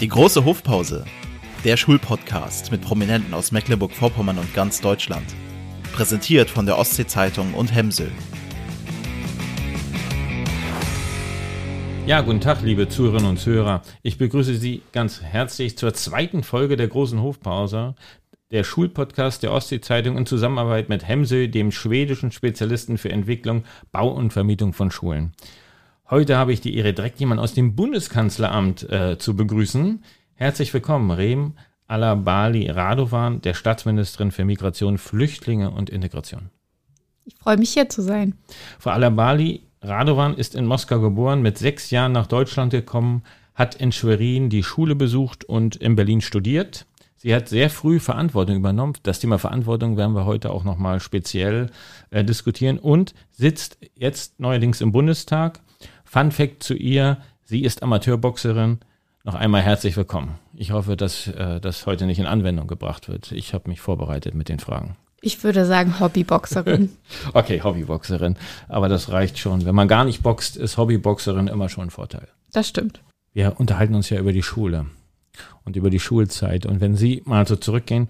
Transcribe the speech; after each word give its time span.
Die 0.00 0.08
große 0.08 0.44
Hofpause. 0.44 1.04
Der 1.62 1.76
Schulpodcast 1.76 2.72
mit 2.72 2.80
Prominenten 2.82 3.32
aus 3.32 3.52
Mecklenburg-Vorpommern 3.52 4.38
und 4.38 4.52
ganz 4.52 4.80
Deutschland. 4.80 5.24
Präsentiert 5.92 6.50
von 6.50 6.66
der 6.66 6.76
Ostsee-Zeitung 6.78 7.54
und 7.54 7.72
Hemsel. 7.72 8.10
Ja, 12.06 12.22
guten 12.22 12.40
Tag, 12.40 12.62
liebe 12.62 12.88
Zuhörerinnen 12.88 13.30
und 13.30 13.38
Zuhörer. 13.38 13.82
Ich 14.02 14.18
begrüße 14.18 14.56
Sie 14.56 14.82
ganz 14.90 15.22
herzlich 15.22 15.78
zur 15.78 15.94
zweiten 15.94 16.42
Folge 16.42 16.76
der 16.76 16.88
großen 16.88 17.22
Hofpause, 17.22 17.94
der 18.50 18.64
Schulpodcast 18.64 19.44
der 19.44 19.52
Ostsee-Zeitung 19.52 20.18
in 20.18 20.26
Zusammenarbeit 20.26 20.88
mit 20.88 21.06
Hemsö, 21.06 21.46
dem 21.46 21.70
schwedischen 21.70 22.32
Spezialisten 22.32 22.98
für 22.98 23.10
Entwicklung, 23.10 23.62
Bau 23.92 24.08
und 24.08 24.32
Vermietung 24.32 24.72
von 24.72 24.90
Schulen. 24.90 25.34
Heute 26.10 26.36
habe 26.36 26.52
ich 26.52 26.60
die 26.60 26.76
Ehre, 26.76 26.92
direkt 26.92 27.18
jemanden 27.18 27.42
aus 27.42 27.54
dem 27.54 27.74
Bundeskanzleramt 27.74 28.90
äh, 28.90 29.16
zu 29.18 29.34
begrüßen. 29.36 30.04
Herzlich 30.34 30.74
willkommen, 30.74 31.10
Rem 31.10 31.54
Alabali 31.86 32.68
Radovan, 32.68 33.40
der 33.40 33.54
Staatsministerin 33.54 34.30
für 34.30 34.44
Migration, 34.44 34.98
Flüchtlinge 34.98 35.70
und 35.70 35.88
Integration. 35.88 36.50
Ich 37.24 37.36
freue 37.36 37.56
mich 37.56 37.72
hier 37.72 37.88
zu 37.88 38.02
sein. 38.02 38.34
Frau 38.78 38.90
Alabali 38.90 39.62
Radovan 39.80 40.34
ist 40.34 40.54
in 40.54 40.66
Moskau 40.66 41.00
geboren, 41.00 41.40
mit 41.40 41.56
sechs 41.56 41.90
Jahren 41.90 42.12
nach 42.12 42.26
Deutschland 42.26 42.72
gekommen, 42.72 43.22
hat 43.54 43.74
in 43.74 43.90
Schwerin 43.90 44.50
die 44.50 44.62
Schule 44.62 44.96
besucht 44.96 45.46
und 45.46 45.76
in 45.76 45.96
Berlin 45.96 46.20
studiert. 46.20 46.84
Sie 47.16 47.34
hat 47.34 47.48
sehr 47.48 47.70
früh 47.70 47.98
Verantwortung 47.98 48.56
übernommen. 48.56 48.92
Das 49.04 49.20
Thema 49.20 49.38
Verantwortung 49.38 49.96
werden 49.96 50.14
wir 50.14 50.26
heute 50.26 50.50
auch 50.50 50.64
nochmal 50.64 51.00
speziell 51.00 51.70
äh, 52.10 52.22
diskutieren 52.24 52.78
und 52.78 53.14
sitzt 53.30 53.78
jetzt 53.94 54.38
neuerdings 54.38 54.82
im 54.82 54.92
Bundestag 54.92 55.60
Fun 56.14 56.30
Fact 56.30 56.62
zu 56.62 56.74
ihr, 56.74 57.18
sie 57.42 57.64
ist 57.64 57.82
Amateurboxerin. 57.82 58.78
Noch 59.24 59.34
einmal 59.34 59.62
herzlich 59.62 59.96
willkommen. 59.96 60.38
Ich 60.54 60.70
hoffe, 60.70 60.96
dass 60.96 61.26
äh, 61.26 61.60
das 61.60 61.86
heute 61.86 62.06
nicht 62.06 62.20
in 62.20 62.26
Anwendung 62.26 62.68
gebracht 62.68 63.08
wird. 63.08 63.32
Ich 63.32 63.52
habe 63.52 63.68
mich 63.68 63.80
vorbereitet 63.80 64.32
mit 64.32 64.48
den 64.48 64.60
Fragen. 64.60 64.96
Ich 65.22 65.42
würde 65.42 65.66
sagen 65.66 65.98
Hobbyboxerin. 65.98 66.90
okay, 67.32 67.62
Hobbyboxerin. 67.62 68.36
Aber 68.68 68.88
das 68.88 69.10
reicht 69.10 69.40
schon. 69.40 69.64
Wenn 69.64 69.74
man 69.74 69.88
gar 69.88 70.04
nicht 70.04 70.22
boxt, 70.22 70.56
ist 70.56 70.76
Hobbyboxerin 70.76 71.48
immer 71.48 71.68
schon 71.68 71.88
ein 71.88 71.90
Vorteil. 71.90 72.28
Das 72.52 72.68
stimmt. 72.68 73.02
Wir 73.32 73.58
unterhalten 73.58 73.96
uns 73.96 74.08
ja 74.08 74.20
über 74.20 74.32
die 74.32 74.44
Schule 74.44 74.86
und 75.64 75.74
über 75.74 75.90
die 75.90 75.98
Schulzeit. 75.98 76.64
Und 76.64 76.80
wenn 76.80 76.94
Sie 76.94 77.22
mal 77.24 77.44
so 77.44 77.56
zurückgehen, 77.56 78.06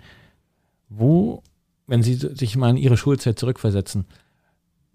wo, 0.91 1.42
wenn 1.86 2.02
Sie 2.02 2.16
sich 2.16 2.55
mal 2.55 2.68
in 2.68 2.77
Ihre 2.77 2.98
Schulzeit 2.98 3.39
zurückversetzen, 3.39 4.05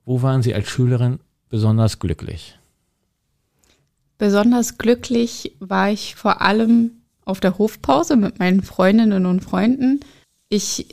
wo 0.05 0.21
waren 0.21 0.43
Sie 0.43 0.53
als 0.53 0.69
Schülerin 0.69 1.19
besonders 1.49 1.97
glücklich? 1.97 2.58
Besonders 4.19 4.77
glücklich 4.77 5.55
war 5.59 5.89
ich 5.89 6.15
vor 6.15 6.41
allem 6.41 6.91
auf 7.23 7.39
der 7.39 7.57
Hofpause 7.57 8.17
mit 8.17 8.37
meinen 8.37 8.61
Freundinnen 8.61 9.25
und 9.25 9.43
Freunden. 9.43 10.01
Ich 10.49 10.87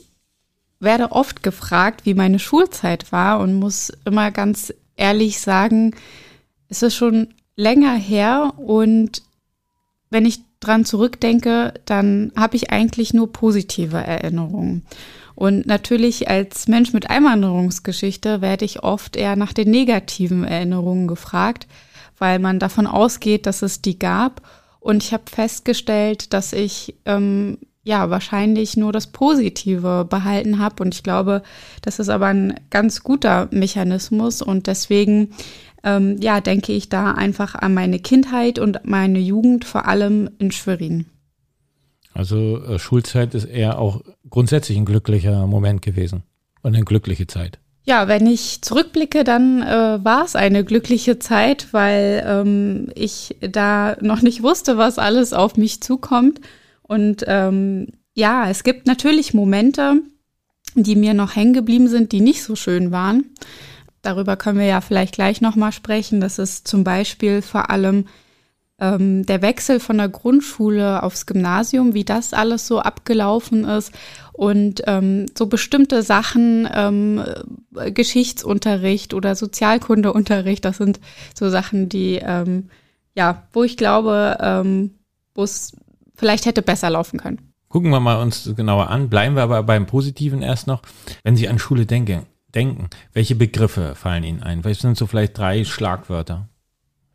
werde 0.79 1.11
oft 1.11 1.43
gefragt, 1.43 2.05
wie 2.05 2.13
meine 2.13 2.39
Schulzeit 2.39 3.11
war 3.11 3.39
und 3.41 3.55
muss 3.55 3.91
immer 4.05 4.31
ganz 4.31 4.73
ehrlich 4.95 5.41
sagen, 5.41 5.93
es 6.69 6.81
ist 6.81 6.95
schon 6.95 7.33
länger 7.57 7.95
her 7.95 8.53
und 8.57 9.23
wenn 10.09 10.25
ich 10.25 10.39
dran 10.61 10.85
zurückdenke, 10.85 11.73
dann 11.83 12.31
habe 12.37 12.55
ich 12.55 12.71
eigentlich 12.71 13.13
nur 13.13 13.33
positive 13.33 13.97
Erinnerungen. 13.97 14.85
Und 15.35 15.67
natürlich 15.67 16.29
als 16.29 16.69
Mensch 16.69 16.93
mit 16.93 17.09
Einwanderungsgeschichte 17.09 18.39
werde 18.41 18.63
ich 18.63 18.83
oft 18.83 19.17
eher 19.17 19.35
nach 19.35 19.51
den 19.51 19.69
negativen 19.69 20.45
Erinnerungen 20.45 21.07
gefragt 21.07 21.67
weil 22.17 22.39
man 22.39 22.59
davon 22.59 22.87
ausgeht, 22.87 23.45
dass 23.45 23.61
es 23.61 23.81
die 23.81 23.99
gab. 23.99 24.41
Und 24.79 25.03
ich 25.03 25.13
habe 25.13 25.23
festgestellt, 25.29 26.33
dass 26.33 26.53
ich 26.53 26.95
ähm, 27.05 27.57
ja 27.83 28.09
wahrscheinlich 28.09 28.77
nur 28.77 28.91
das 28.91 29.07
Positive 29.07 30.05
behalten 30.09 30.59
habe. 30.59 30.83
Und 30.83 30.95
ich 30.95 31.03
glaube, 31.03 31.41
das 31.81 31.99
ist 31.99 32.09
aber 32.09 32.27
ein 32.27 32.59
ganz 32.69 33.03
guter 33.03 33.47
Mechanismus. 33.51 34.41
Und 34.41 34.67
deswegen 34.67 35.33
ähm, 35.83 36.17
ja, 36.19 36.41
denke 36.41 36.73
ich 36.73 36.89
da 36.89 37.11
einfach 37.11 37.55
an 37.55 37.73
meine 37.73 37.99
Kindheit 37.99 38.59
und 38.59 38.81
meine 38.83 39.19
Jugend, 39.19 39.65
vor 39.65 39.87
allem 39.87 40.29
in 40.37 40.51
Schwerin. 40.51 41.05
Also 42.13 42.63
äh, 42.63 42.79
Schulzeit 42.79 43.35
ist 43.35 43.45
eher 43.45 43.79
auch 43.79 44.01
grundsätzlich 44.29 44.77
ein 44.77 44.85
glücklicher 44.85 45.47
Moment 45.47 45.81
gewesen 45.81 46.23
und 46.61 46.75
eine 46.75 46.83
glückliche 46.83 47.27
Zeit. 47.27 47.59
Ja, 47.87 48.09
wenn 48.09 48.27
ich 48.27 48.61
zurückblicke, 48.61 49.23
dann 49.23 49.61
äh, 49.61 50.03
war 50.03 50.25
es 50.25 50.35
eine 50.35 50.65
glückliche 50.65 51.19
Zeit, 51.19 51.69
weil 51.71 52.21
ähm, 52.27 52.91
ich 52.95 53.37
da 53.39 53.95
noch 54.01 54.21
nicht 54.21 54.43
wusste, 54.43 54.77
was 54.77 54.99
alles 54.99 55.31
auf 55.31 55.55
mich 55.55 55.79
zukommt. 55.79 56.41
Und 56.81 57.23
ähm, 57.27 57.87
ja, 58.13 58.49
es 58.49 58.65
gibt 58.65 58.87
natürlich 58.87 59.33
Momente, 59.33 60.01
die 60.75 60.97
mir 60.97 61.13
noch 61.13 61.37
hängen 61.37 61.53
geblieben 61.53 61.87
sind, 61.87 62.11
die 62.11 62.19
nicht 62.19 62.43
so 62.43 62.57
schön 62.57 62.91
waren. 62.91 63.23
Darüber 64.01 64.35
können 64.35 64.59
wir 64.59 64.65
ja 64.65 64.81
vielleicht 64.81 65.13
gleich 65.15 65.39
nochmal 65.39 65.71
sprechen. 65.71 66.19
Das 66.19 66.39
ist 66.39 66.67
zum 66.67 66.83
Beispiel 66.83 67.41
vor 67.41 67.69
allem 67.69 68.03
ähm, 68.79 69.25
der 69.25 69.41
Wechsel 69.41 69.79
von 69.79 69.97
der 69.97 70.09
Grundschule 70.09 71.01
aufs 71.03 71.25
Gymnasium, 71.25 71.93
wie 71.93 72.03
das 72.03 72.33
alles 72.33 72.67
so 72.67 72.79
abgelaufen 72.79 73.65
ist 73.65 73.91
und 74.33 74.83
ähm, 74.85 75.25
so 75.35 75.47
bestimmte 75.47 76.03
Sachen, 76.03 76.67
ähm, 76.71 77.23
Geschichtsunterricht 77.73 79.13
oder 79.13 79.35
Sozialkundeunterricht, 79.35 80.63
das 80.63 80.77
sind 80.77 80.99
so 81.33 81.49
Sachen, 81.49 81.89
die, 81.89 82.21
ähm, 82.23 82.69
ja, 83.15 83.47
wo 83.51 83.63
ich 83.63 83.77
glaube, 83.77 84.37
ähm, 84.39 84.91
wo 85.33 85.43
es 85.43 85.75
vielleicht 86.15 86.45
hätte 86.45 86.61
besser 86.61 86.89
laufen 86.89 87.19
können. 87.19 87.53
Gucken 87.69 87.89
wir 87.91 87.99
mal 87.99 88.21
uns 88.21 88.53
genauer 88.55 88.89
an. 88.89 89.09
Bleiben 89.09 89.35
wir 89.35 89.43
aber 89.43 89.61
beim 89.63 89.87
Positiven 89.87 90.41
erst 90.41 90.67
noch. 90.67 90.81
Wenn 91.23 91.35
Sie 91.35 91.49
an 91.49 91.59
Schule 91.59 91.85
denken, 91.85 92.25
denken, 92.55 92.89
welche 93.13 93.35
Begriffe 93.35 93.93
fallen 93.95 94.23
Ihnen 94.23 94.43
ein? 94.43 94.63
Was 94.63 94.79
sind 94.79 94.97
so 94.97 95.05
vielleicht 95.05 95.37
drei 95.37 95.65
Schlagwörter? 95.65 96.47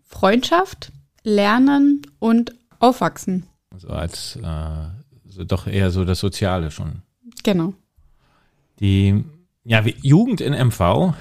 Freundschaft, 0.04 0.92
Lernen 1.24 2.02
und 2.18 2.54
Aufwachsen. 2.78 3.46
Also 3.70 3.88
als 3.88 4.36
äh, 4.36 4.88
so 5.28 5.44
doch 5.44 5.66
eher 5.66 5.90
so 5.90 6.04
das 6.04 6.20
Soziale 6.20 6.70
schon. 6.70 7.02
Genau. 7.42 7.74
Die 8.80 9.24
ja, 9.64 9.84
Jugend 10.02 10.40
in 10.40 10.52
MV 10.54 11.14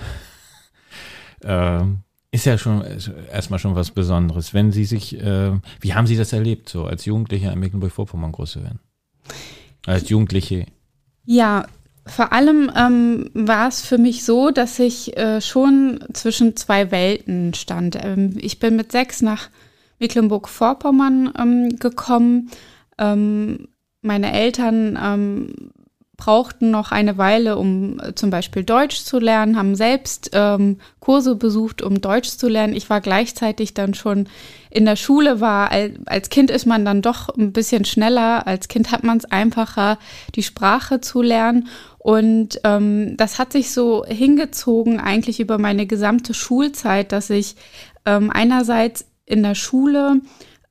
äh, 1.44 1.84
ist 2.32 2.46
ja 2.46 2.58
schon 2.58 2.84
erstmal 3.32 3.60
schon 3.60 3.76
was 3.76 3.92
Besonderes. 3.92 4.54
Wenn 4.54 4.72
Sie 4.72 4.86
sich, 4.86 5.20
äh, 5.20 5.52
wie 5.80 5.94
haben 5.94 6.08
Sie 6.08 6.18
das 6.18 6.34
erlebt, 6.34 6.70
so 6.70 6.86
als 6.86 7.06
Jugendlicher 7.06 7.52
in 7.52 7.60
Mecklenburg-Vorpommern 7.60 8.32
groß 8.32 8.52
zu 8.52 8.64
werden? 8.64 8.80
Als 9.86 10.10
Jugendliche? 10.10 10.66
Ja, 11.26 11.66
vor 12.06 12.34
allem 12.34 12.72
ähm, 12.76 13.30
war 13.34 13.68
es 13.68 13.82
für 13.82 13.98
mich 13.98 14.24
so, 14.26 14.50
dass 14.50 14.80
ich 14.80 15.16
äh, 15.18 15.42
schon 15.42 16.04
zwischen 16.14 16.56
zwei 16.56 16.90
Welten 16.92 17.54
stand. 17.54 17.98
Ähm, 18.02 18.38
ich 18.40 18.60
bin 18.60 18.76
mit 18.76 18.92
sechs 18.92 19.22
nach 19.22 19.50
Mecklenburg-Vorpommern 20.02 21.32
ähm, 21.40 21.80
gekommen. 21.80 22.52
Ähm, 22.98 23.70
meine 24.02 24.34
Eltern 24.34 25.00
ähm, 25.02 25.54
brauchten 26.22 26.70
noch 26.70 26.92
eine 26.92 27.18
Weile, 27.18 27.58
um 27.58 28.00
äh, 28.00 28.14
zum 28.14 28.30
Beispiel 28.30 28.64
Deutsch 28.64 29.04
zu 29.04 29.18
lernen, 29.18 29.58
haben 29.58 29.76
selbst 29.76 30.30
ähm, 30.34 30.78
Kurse 31.00 31.36
besucht, 31.36 31.82
um 31.82 32.00
Deutsch 32.00 32.30
zu 32.30 32.48
lernen. 32.48 32.76
Ich 32.76 32.92
war 32.92 33.02
gleichzeitig 33.02 33.74
dann 33.74 33.96
schon 33.96 34.30
in 34.70 34.86
der 34.86 34.98
Schule, 34.98 35.42
war 35.42 35.72
als 36.06 36.30
Kind 36.30 36.52
ist 36.52 36.68
man 36.68 36.86
dann 36.86 37.02
doch 37.02 37.30
ein 37.30 37.54
bisschen 37.54 37.86
schneller, 37.86 38.46
als 38.46 38.68
Kind 38.68 38.92
hat 38.92 39.04
man 39.04 39.18
es 39.18 39.26
einfacher, 39.26 39.98
die 40.36 40.44
Sprache 40.44 41.02
zu 41.02 41.24
lernen. 41.24 41.68
Und 41.98 42.60
ähm, 42.64 43.18
das 43.18 43.40
hat 43.40 43.52
sich 43.52 43.72
so 43.72 44.06
hingezogen 44.06 45.00
eigentlich 45.00 45.40
über 45.40 45.58
meine 45.58 45.88
gesamte 45.88 46.36
Schulzeit, 46.36 47.12
dass 47.12 47.32
ich 47.32 47.56
ähm, 48.06 48.32
einerseits 48.32 49.06
in 49.32 49.44
der 49.44 49.56
Schule 49.56 50.22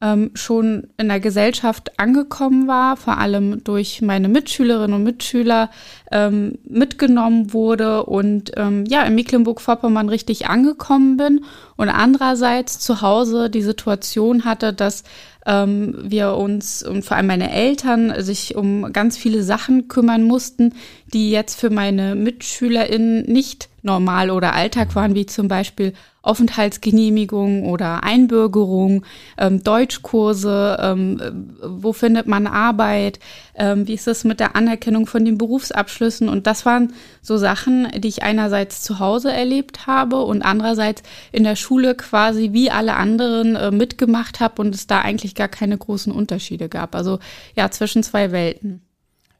ähm, 0.03 0.31
schon 0.34 0.88
in 0.97 1.09
der 1.09 1.21
Gesellschaft 1.21 1.98
angekommen 1.98 2.66
war, 2.66 2.97
vor 2.97 3.18
allem 3.18 3.62
durch 3.65 4.01
meine 4.01 4.28
Mitschülerinnen 4.28 4.95
und 4.95 5.03
Mitschüler 5.03 5.71
ähm, 6.10 6.59
mitgenommen 6.65 7.53
wurde 7.53 8.04
und 8.04 8.53
ähm, 8.57 8.84
ja, 8.86 9.03
in 9.03 9.15
Mecklenburg-Vorpommern 9.15 10.09
richtig 10.09 10.47
angekommen 10.47 11.18
bin 11.18 11.45
und 11.77 11.91
andererseits 11.91 12.78
zu 12.78 13.03
Hause 13.03 13.51
die 13.51 13.62
Situation 13.62 14.45
hatte, 14.45 14.72
dass 14.72 15.04
ähm, 15.45 15.95
wir 16.03 16.34
uns 16.34 16.83
und 16.83 17.04
vor 17.04 17.18
allem 17.18 17.27
meine 17.27 17.53
Eltern 17.53 18.22
sich 18.22 18.56
um 18.56 18.92
ganz 18.92 19.18
viele 19.18 19.42
Sachen 19.42 19.89
kümmern 19.89 20.22
mussten, 20.22 20.74
die 21.13 21.30
jetzt 21.30 21.60
für 21.60 21.71
meine 21.71 22.15
MitschülerInnen 22.15 23.24
nicht 23.24 23.68
normal 23.83 24.30
oder 24.30 24.54
Alltag 24.54 24.95
waren, 24.95 25.15
wie 25.15 25.27
zum 25.27 25.48
Beispiel 25.48 25.92
Aufenthaltsgenehmigung 26.22 27.65
oder 27.65 28.05
Einbürgerung, 28.05 29.05
ähm, 29.39 29.63
Deutschkurse, 29.65 30.77
ähm, 30.81 31.57
wo 31.63 31.93
findet 31.93 32.27
man 32.27 32.47
Arbeit, 32.47 33.19
ähm, 33.55 33.87
wie 33.89 33.95
ist 33.95 34.07
es 34.07 34.25
mit 34.25 34.41
der 34.41 34.57
Anerkennung 34.57 35.07
von 35.07 35.25
den 35.25 35.39
Berufsabschlüssen. 35.39 36.28
Und 36.28 36.47
das 36.47 36.67
waren 36.67 36.93
so 37.22 37.37
Sachen, 37.37 37.89
die 37.97 38.09
ich 38.09 38.22
einerseits 38.22 38.83
zu 38.83 38.99
Hause 38.99 39.33
erlebt 39.33 39.87
habe 39.87 40.22
und 40.22 40.43
andererseits 40.43 41.03
in 41.33 41.45
der 41.45 41.57
Schule 41.57 41.95
quasi 41.95 42.51
wie 42.53 42.71
alle 42.71 42.95
anderen 42.95 43.57
äh, 43.57 43.71
mitgemacht 43.71 44.41
habe 44.41 44.61
und 44.63 44.75
es 44.75 44.87
da 44.87 45.01
eigentlich 45.01 45.34
gar 45.34 45.49
keine 45.49 45.78
großen 45.78 46.13
Unterschiede 46.13 46.69
gab. 46.69 46.95
Also 46.95 47.19
ja, 47.57 47.71
zwischen 47.71 48.03
zwei 48.03 48.33
Welten. 48.33 48.83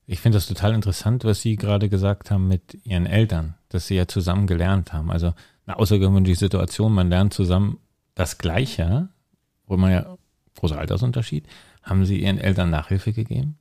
Ich 0.07 0.19
finde 0.19 0.39
das 0.39 0.49
total 0.49 0.75
interessant, 0.75 1.25
was 1.25 1.41
Sie 1.41 1.55
gerade 1.55 1.89
gesagt 1.89 2.33
haben 2.33 2.49
mit 2.49 2.79
Ihren 2.83 3.07
Eltern, 3.07 3.55
dass 3.69 3.87
Sie 3.87 3.95
ja 3.95 4.09
zusammen 4.09 4.49
gelernt 4.49 4.93
haben. 4.93 5.09
Also 5.09 5.35
eine 5.71 5.79
außergewöhnliche 5.79 6.39
Situation, 6.39 6.93
man 6.93 7.09
lernt 7.09 7.33
zusammen 7.35 7.79
das 8.15 8.39
Gleiche, 8.39 9.09
wo 9.67 9.77
man 9.77 9.93
ja 9.93 10.17
großer 10.57 10.79
Altersunterschied. 10.79 11.47
Haben 11.83 12.05
Sie 12.05 12.21
Ihren 12.21 12.39
Eltern 12.39 12.71
Nachhilfe 12.71 13.13
gegeben? 13.13 13.59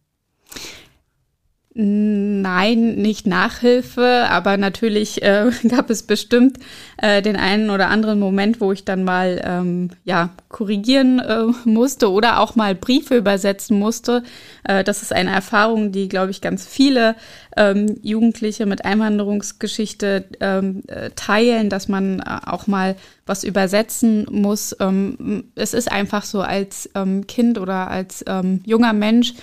Nein, 1.75 2.95
nicht 2.95 3.27
Nachhilfe, 3.27 4.25
aber 4.27 4.57
natürlich 4.57 5.21
äh, 5.21 5.51
gab 5.67 5.91
es 5.91 6.01
bestimmt 6.01 6.57
äh, 6.97 7.21
den 7.21 7.35
einen 7.35 7.69
oder 7.69 7.89
anderen 7.89 8.19
Moment, 8.19 8.59
wo 8.59 8.71
ich 8.71 8.85
dann 8.85 9.03
mal 9.03 9.39
ähm, 9.45 9.91
ja 10.03 10.31
korrigieren 10.49 11.19
äh, 11.19 11.43
musste 11.65 12.11
oder 12.11 12.39
auch 12.39 12.55
mal 12.55 12.73
Briefe 12.73 13.15
übersetzen 13.15 13.77
musste. 13.77 14.23
Äh, 14.63 14.83
das 14.83 15.03
ist 15.03 15.13
eine 15.13 15.29
Erfahrung, 15.29 15.91
die 15.91 16.09
glaube 16.09 16.31
ich 16.31 16.41
ganz 16.41 16.65
viele 16.65 17.15
ähm, 17.55 17.99
Jugendliche 18.01 18.65
mit 18.65 18.83
Einwanderungsgeschichte 18.83 20.25
ähm, 20.39 20.81
äh, 20.87 21.11
teilen, 21.11 21.69
dass 21.69 21.87
man 21.87 22.19
äh, 22.21 22.47
auch 22.47 22.65
mal 22.65 22.95
was 23.27 23.43
übersetzen 23.43 24.25
muss. 24.31 24.75
Ähm, 24.79 25.43
es 25.53 25.75
ist 25.75 25.91
einfach 25.91 26.25
so 26.25 26.41
als 26.41 26.89
ähm, 26.95 27.27
Kind 27.27 27.59
oder 27.59 27.91
als 27.91 28.25
ähm, 28.27 28.61
junger 28.65 28.93
Mensch 28.93 29.35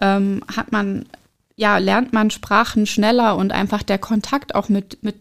hat 0.00 0.72
man 0.72 1.06
ja, 1.56 1.78
lernt 1.78 2.12
man 2.12 2.30
Sprachen 2.30 2.86
schneller 2.86 3.36
und 3.36 3.52
einfach 3.52 3.82
der 3.82 3.98
Kontakt 3.98 4.54
auch 4.54 4.68
mit, 4.68 5.02
mit 5.02 5.16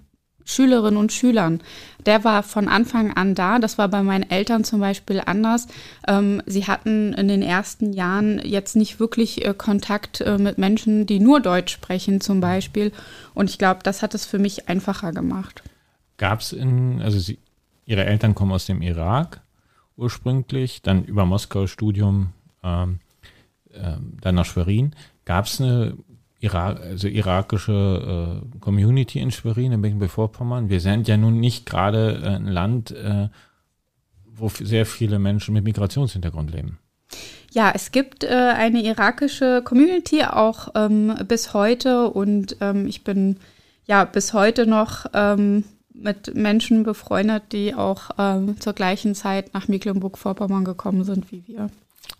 Schülerinnen 0.45 0.97
und 0.97 1.13
Schülern, 1.13 1.61
der 2.05 2.23
war 2.23 2.43
von 2.43 2.67
Anfang 2.67 3.15
an 3.15 3.35
da. 3.35 3.59
Das 3.59 3.77
war 3.77 3.87
bei 3.87 4.03
meinen 4.03 4.29
Eltern 4.29 4.63
zum 4.63 4.79
Beispiel 4.79 5.21
anders. 5.25 5.67
Ähm, 6.07 6.41
sie 6.45 6.67
hatten 6.67 7.13
in 7.13 7.27
den 7.27 7.41
ersten 7.41 7.93
Jahren 7.93 8.41
jetzt 8.43 8.75
nicht 8.75 8.99
wirklich 8.99 9.45
äh, 9.45 9.53
Kontakt 9.53 10.21
äh, 10.21 10.37
mit 10.37 10.57
Menschen, 10.57 11.05
die 11.05 11.19
nur 11.19 11.39
Deutsch 11.39 11.73
sprechen 11.73 12.19
zum 12.19 12.41
Beispiel. 12.41 12.91
Und 13.33 13.49
ich 13.49 13.57
glaube, 13.57 13.81
das 13.83 14.01
hat 14.01 14.13
es 14.15 14.25
für 14.25 14.39
mich 14.39 14.67
einfacher 14.67 15.11
gemacht. 15.11 15.63
Gab 16.17 16.41
es 16.41 16.51
in, 16.51 17.01
also 17.01 17.19
sie, 17.19 17.39
Ihre 17.85 18.05
Eltern 18.05 18.35
kommen 18.35 18.51
aus 18.51 18.65
dem 18.65 18.81
Irak 18.81 19.41
ursprünglich, 19.95 20.81
dann 20.81 21.03
über 21.03 21.25
Moskau 21.25 21.67
Studium, 21.67 22.29
ähm, 22.63 22.99
äh, 23.71 23.97
dann 24.21 24.35
nach 24.35 24.45
Schwerin. 24.45 24.95
Gab 25.25 25.45
es 25.45 25.61
eine 25.61 25.97
Irak, 26.43 26.81
also 26.81 27.07
irakische 27.07 28.41
äh, 28.43 28.59
Community 28.59 29.19
in 29.19 29.31
Schwerin, 29.31 29.71
in 29.71 29.79
Mecklenburg-Vorpommern. 29.79 30.69
Wir 30.69 30.81
sind 30.81 31.07
ja 31.07 31.15
nun 31.15 31.39
nicht 31.39 31.65
gerade 31.65 32.21
äh, 32.21 32.27
ein 32.35 32.47
Land, 32.47 32.91
äh, 32.91 33.29
wo 34.25 34.49
sehr 34.49 34.85
viele 34.85 35.19
Menschen 35.19 35.53
mit 35.53 35.63
Migrationshintergrund 35.63 36.51
leben. 36.51 36.79
Ja, 37.53 37.71
es 37.73 37.91
gibt 37.91 38.25
äh, 38.25 38.27
eine 38.27 38.83
irakische 38.83 39.61
Community 39.63 40.23
auch 40.23 40.69
ähm, 40.75 41.15
bis 41.27 41.53
heute 41.53 42.09
und 42.09 42.57
ähm, 42.59 42.87
ich 42.87 43.05
bin 43.05 43.37
ja 43.85 44.03
bis 44.03 44.33
heute 44.33 44.65
noch 44.65 45.05
ähm, 45.13 45.63
mit 45.93 46.35
Menschen 46.35 46.83
befreundet, 46.83 47.43
die 47.53 47.73
auch 47.73 48.09
ähm, 48.17 48.59
zur 48.59 48.73
gleichen 48.73 49.15
Zeit 49.15 49.53
nach 49.53 49.69
Mecklenburg-Vorpommern 49.69 50.65
gekommen 50.65 51.05
sind 51.05 51.31
wie 51.31 51.47
wir. 51.47 51.69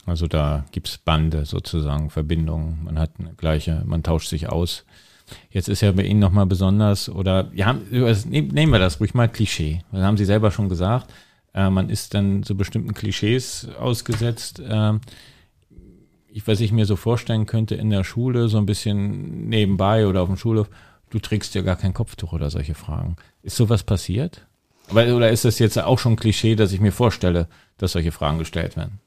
Also 0.05 0.27
da 0.27 0.65
gibt 0.71 0.87
es 0.89 0.97
Bande 0.97 1.45
sozusagen, 1.45 2.09
Verbindungen, 2.09 2.83
man 2.83 2.99
hat 2.99 3.11
eine 3.19 3.33
gleiche, 3.35 3.83
man 3.85 4.03
tauscht 4.03 4.29
sich 4.29 4.49
aus. 4.49 4.85
Jetzt 5.49 5.69
ist 5.69 5.81
ja 5.81 5.91
bei 5.91 6.03
Ihnen 6.03 6.19
nochmal 6.19 6.45
besonders, 6.45 7.09
oder 7.09 7.49
ja, 7.53 7.73
nehmen 7.73 8.71
wir 8.71 8.79
das 8.79 8.99
ruhig 8.99 9.13
mal 9.13 9.29
Klischee. 9.29 9.81
Das 9.91 10.03
haben 10.03 10.17
Sie 10.17 10.25
selber 10.25 10.51
schon 10.51 10.67
gesagt. 10.67 11.11
Äh, 11.53 11.69
man 11.69 11.89
ist 11.89 12.13
dann 12.13 12.43
so 12.43 12.55
bestimmten 12.55 12.93
Klischees 12.93 13.67
ausgesetzt. 13.79 14.59
Äh, 14.59 14.93
ich, 16.27 16.47
was 16.47 16.59
ich 16.59 16.71
mir 16.71 16.85
so 16.85 16.95
vorstellen 16.95 17.45
könnte 17.45 17.75
in 17.75 17.89
der 17.89 18.03
Schule, 18.03 18.49
so 18.49 18.57
ein 18.57 18.65
bisschen 18.65 19.47
nebenbei 19.47 20.07
oder 20.07 20.21
auf 20.23 20.29
dem 20.29 20.37
Schulhof, 20.37 20.69
du 21.11 21.19
trägst 21.19 21.53
ja 21.55 21.61
gar 21.61 21.75
kein 21.75 21.93
Kopftuch 21.93 22.33
oder 22.33 22.49
solche 22.49 22.73
Fragen. 22.73 23.15
Ist 23.43 23.55
sowas 23.55 23.83
passiert? 23.83 24.47
Aber, 24.89 25.15
oder 25.15 25.29
ist 25.29 25.45
das 25.45 25.59
jetzt 25.59 25.77
auch 25.77 25.99
schon 25.99 26.15
Klischee, 26.15 26.55
dass 26.55 26.73
ich 26.73 26.81
mir 26.81 26.91
vorstelle, 26.91 27.47
dass 27.77 27.93
solche 27.93 28.11
Fragen 28.11 28.39
gestellt 28.39 28.75
werden? 28.75 28.99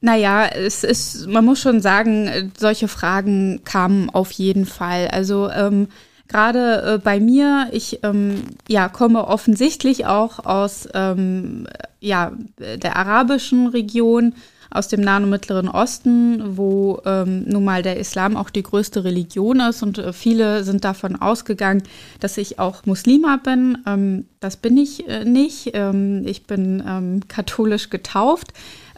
Naja, 0.00 0.46
es 0.46 0.84
ist, 0.84 1.26
man 1.26 1.44
muss 1.44 1.60
schon 1.60 1.80
sagen, 1.80 2.52
solche 2.56 2.88
Fragen 2.88 3.62
kamen 3.64 4.10
auf 4.10 4.30
jeden 4.30 4.64
Fall. 4.64 5.08
Also 5.08 5.50
ähm, 5.50 5.88
gerade 6.28 6.94
äh, 6.94 6.98
bei 6.98 7.18
mir, 7.18 7.68
ich 7.72 8.00
ähm, 8.04 8.42
ja, 8.68 8.88
komme 8.88 9.26
offensichtlich 9.26 10.06
auch 10.06 10.44
aus 10.44 10.88
ähm, 10.94 11.66
ja, 12.00 12.32
der 12.58 12.96
arabischen 12.96 13.66
Region, 13.66 14.34
aus 14.70 14.88
dem 14.88 15.00
Nahen 15.00 15.24
und 15.24 15.30
Mittleren 15.30 15.68
Osten, 15.68 16.56
wo 16.56 17.00
ähm, 17.06 17.44
nun 17.46 17.64
mal 17.64 17.82
der 17.82 17.98
Islam 17.98 18.36
auch 18.36 18.50
die 18.50 18.62
größte 18.62 19.02
Religion 19.04 19.60
ist 19.60 19.82
und 19.82 19.98
äh, 19.98 20.12
viele 20.12 20.62
sind 20.62 20.84
davon 20.84 21.16
ausgegangen, 21.16 21.82
dass 22.20 22.36
ich 22.36 22.58
auch 22.58 22.84
Muslima 22.84 23.38
bin. 23.42 23.78
Ähm, 23.86 24.26
das 24.40 24.56
bin 24.56 24.76
ich 24.76 25.08
äh, 25.08 25.24
nicht. 25.24 25.70
Ähm, 25.72 26.22
ich 26.26 26.46
bin 26.46 26.82
ähm, 26.86 27.20
katholisch 27.28 27.88
getauft. 27.88 28.48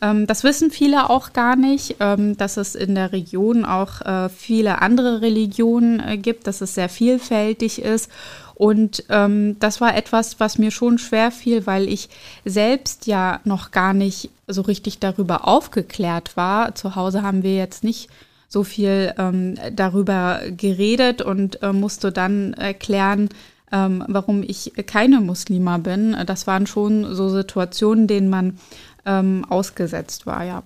Ähm, 0.03 0.27
das 0.27 0.45
wissen 0.45 0.71
viele 0.71 1.11
auch 1.11 1.33
gar 1.33 1.57
nicht, 1.57 1.97
ähm, 2.01 2.37
dass 2.37 2.57
es 2.57 2.75
in 2.75 2.95
der 2.95 3.13
Region 3.13 3.65
auch 3.65 4.01
äh, 4.01 4.29
viele 4.29 4.83
andere 4.83 5.21
Religionen 5.21 6.01
äh, 6.01 6.17
gibt, 6.17 6.47
dass 6.47 6.61
es 6.61 6.75
sehr 6.75 6.89
vielfältig 6.89 7.83
ist. 7.83 8.11
Und 8.55 9.05
ähm, 9.09 9.57
das 9.59 9.81
war 9.81 9.97
etwas, 9.97 10.39
was 10.39 10.59
mir 10.59 10.71
schon 10.71 10.99
schwer 10.99 11.31
fiel, 11.31 11.67
weil 11.67 11.89
ich 11.89 12.11
selbst 12.45 13.07
ja 13.07 13.41
noch 13.45 13.71
gar 13.71 13.95
nicht 13.95 14.31
so 14.47 14.63
richtig 14.63 14.99
darüber 14.99 15.49
aufgeklärt 15.49 16.37
war. 16.37 16.75
Zu 16.75 16.95
Hause 16.95 17.23
haben 17.23 17.43
wir 17.43 17.57
jetzt 17.57 17.85
nicht 17.85 18.11
so 18.49 18.65
viel 18.65 19.15
ähm, 19.17 19.55
darüber 19.73 20.41
geredet 20.51 21.23
und 21.23 21.63
äh, 21.63 21.73
musste 21.73 22.13
dann 22.13 22.53
erklären, 22.53 23.31
ähm, 23.73 24.05
warum 24.09 24.43
ich 24.43 24.73
keine 24.87 25.21
Muslima 25.21 25.79
bin. 25.79 26.17
Das 26.27 26.47
waren 26.47 26.67
schon 26.67 27.15
so 27.15 27.29
Situationen, 27.29 28.07
denen 28.07 28.29
man 28.29 28.59
ähm, 29.05 29.45
ausgesetzt 29.49 30.27
war, 30.27 30.45
ja. 30.45 30.63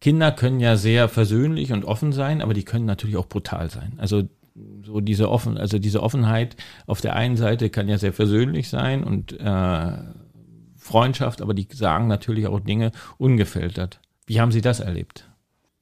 Kinder 0.00 0.30
können 0.30 0.60
ja 0.60 0.76
sehr 0.76 1.08
versöhnlich 1.08 1.72
und 1.72 1.84
offen 1.84 2.12
sein, 2.12 2.40
aber 2.40 2.54
die 2.54 2.64
können 2.64 2.84
natürlich 2.84 3.16
auch 3.16 3.26
brutal 3.26 3.68
sein. 3.68 3.94
Also 3.96 4.24
so 4.84 5.00
diese 5.00 5.30
offen, 5.30 5.58
also 5.58 5.78
diese 5.78 6.02
Offenheit 6.02 6.56
auf 6.86 7.00
der 7.00 7.16
einen 7.16 7.36
Seite 7.36 7.70
kann 7.70 7.88
ja 7.88 7.98
sehr 7.98 8.12
versöhnlich 8.12 8.68
sein 8.68 9.04
und 9.04 9.38
äh, 9.38 9.92
Freundschaft, 10.76 11.42
aber 11.42 11.54
die 11.54 11.68
sagen 11.72 12.06
natürlich 12.06 12.46
auch 12.46 12.60
Dinge 12.60 12.92
ungefiltert. 13.18 14.00
Wie 14.26 14.40
haben 14.40 14.52
Sie 14.52 14.60
das 14.60 14.80
erlebt? 14.80 15.28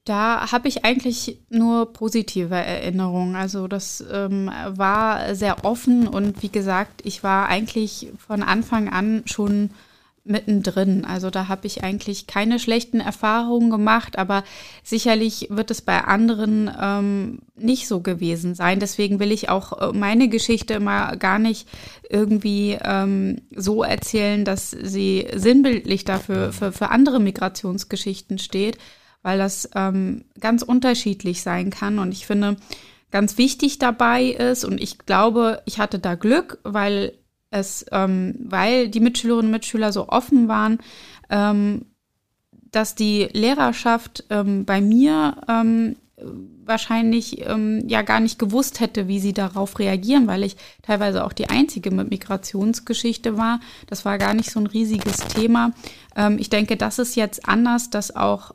Da 0.05 0.53
habe 0.53 0.69
ich 0.69 0.85
eigentlich 0.85 1.41
nur 1.51 1.93
positive 1.93 2.55
Erinnerungen. 2.55 3.35
Also 3.35 3.67
das 3.67 4.05
ähm, 4.13 4.51
war 4.69 5.35
sehr 5.35 5.65
offen 5.65 6.07
und 6.07 6.43
wie 6.43 6.49
gesagt, 6.49 7.03
ich 7.05 7.25
war 7.25 7.49
eigentlich 7.49 8.13
von 8.17 8.43
Anfang 8.45 8.89
an 8.89 9.23
schon 9.27 9.71
mittendrin. 10.27 11.05
Also 11.05 11.31
da 11.31 11.49
habe 11.49 11.67
ich 11.67 11.83
eigentlich 11.83 12.27
keine 12.27 12.59
schlechten 12.59 13.01
Erfahrungen 13.01 13.71
gemacht, 13.71 14.19
aber 14.19 14.45
sicherlich 14.83 15.49
wird 15.51 15.71
es 15.71 15.83
bei 15.83 16.03
anderen 16.03 16.71
ähm, 16.81 17.39
nicht 17.57 17.89
so 17.89 18.01
gewesen 18.01 18.55
sein. 18.55 18.81
Deswegen 18.81 19.19
will 19.21 19.33
ich 19.33 19.49
auch 19.49 19.81
äh, 19.81 19.93
meine 19.93 20.29
Geschichte 20.29 20.75
immer 20.75 21.17
gar 21.17 21.39
nicht 21.39 21.69
irgendwie 22.09 22.79
ähm, 22.83 23.43
so 23.55 23.83
erzählen, 23.83 24.45
dass 24.45 24.71
sie 24.71 25.27
sinnbildlich 25.35 26.05
dafür 26.05 26.53
für, 26.53 26.73
für 26.73 26.91
andere 26.91 27.21
Migrationsgeschichten 27.21 28.39
steht, 28.39 28.79
weil 29.23 29.39
das 29.39 29.71
ähm, 29.75 30.25
ganz 30.41 30.63
unterschiedlich 30.63 31.43
sein 31.43 31.71
kann. 31.71 31.99
Und 31.99 32.13
ich 32.13 32.27
finde, 32.27 32.57
ganz 33.11 33.39
wichtig 33.39 33.79
dabei 33.79 34.25
ist, 34.25 34.65
und 34.65 34.81
ich 34.81 34.99
glaube, 34.99 35.63
ich 35.65 35.79
hatte 35.79 35.99
da 35.99 36.15
Glück, 36.15 36.59
weil 36.65 37.13
es, 37.57 37.87
ähm, 37.93 38.35
weil 38.39 38.89
die 38.89 39.01
Mitschülerinnen 39.01 39.47
und 39.47 39.53
Mitschüler 39.53 39.93
so 39.93 40.09
offen 40.09 40.49
waren, 40.49 40.79
ähm, 41.31 41.87
dass 42.71 42.95
die 42.95 43.29
Lehrerschaft 43.33 44.25
ähm, 44.31 44.65
bei 44.65 44.81
mir 44.81 45.37
ähm, 45.49 45.97
wahrscheinlich 46.65 47.47
ähm, 47.47 47.87
ja 47.89 48.03
gar 48.03 48.21
nicht 48.21 48.39
gewusst 48.39 48.81
hätte, 48.81 49.07
wie 49.09 49.21
sie 49.21 49.33
darauf 49.33 49.79
reagieren, 49.79 50.27
weil 50.27 50.43
ich 50.43 50.57
teilweise 50.83 51.25
auch 51.25 51.33
die 51.33 51.49
einzige 51.49 51.91
mit 51.91 52.11
Migrationsgeschichte 52.11 53.37
war. 53.37 53.61
Das 53.87 54.05
war 54.05 54.19
gar 54.19 54.35
nicht 54.35 54.51
so 54.51 54.61
ein 54.61 54.67
riesiges 54.67 55.19
Thema. 55.19 55.73
Ähm, 56.17 56.39
ich 56.39 56.51
denke, 56.51 56.77
das 56.77 56.99
ist 56.99 57.17
jetzt 57.17 57.49
anders, 57.49 57.91
dass 57.91 58.15
auch 58.15 58.55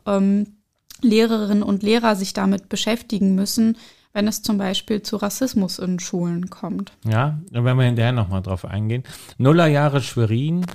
Lehrerinnen 1.01 1.63
und 1.63 1.83
Lehrer 1.83 2.15
sich 2.15 2.33
damit 2.33 2.69
beschäftigen 2.69 3.35
müssen, 3.35 3.75
wenn 4.13 4.27
es 4.27 4.41
zum 4.41 4.57
Beispiel 4.57 5.01
zu 5.01 5.17
Rassismus 5.17 5.79
in 5.79 5.99
Schulen 5.99 6.49
kommt. 6.49 6.91
Ja, 7.05 7.39
da 7.51 7.63
werden 7.63 7.77
wir 7.77 7.85
hinterher 7.85 8.11
nochmal 8.11 8.41
drauf 8.41 8.65
eingehen. 8.65 9.03
Nullerjahre 9.37 10.01
Schwerin, 10.01 10.65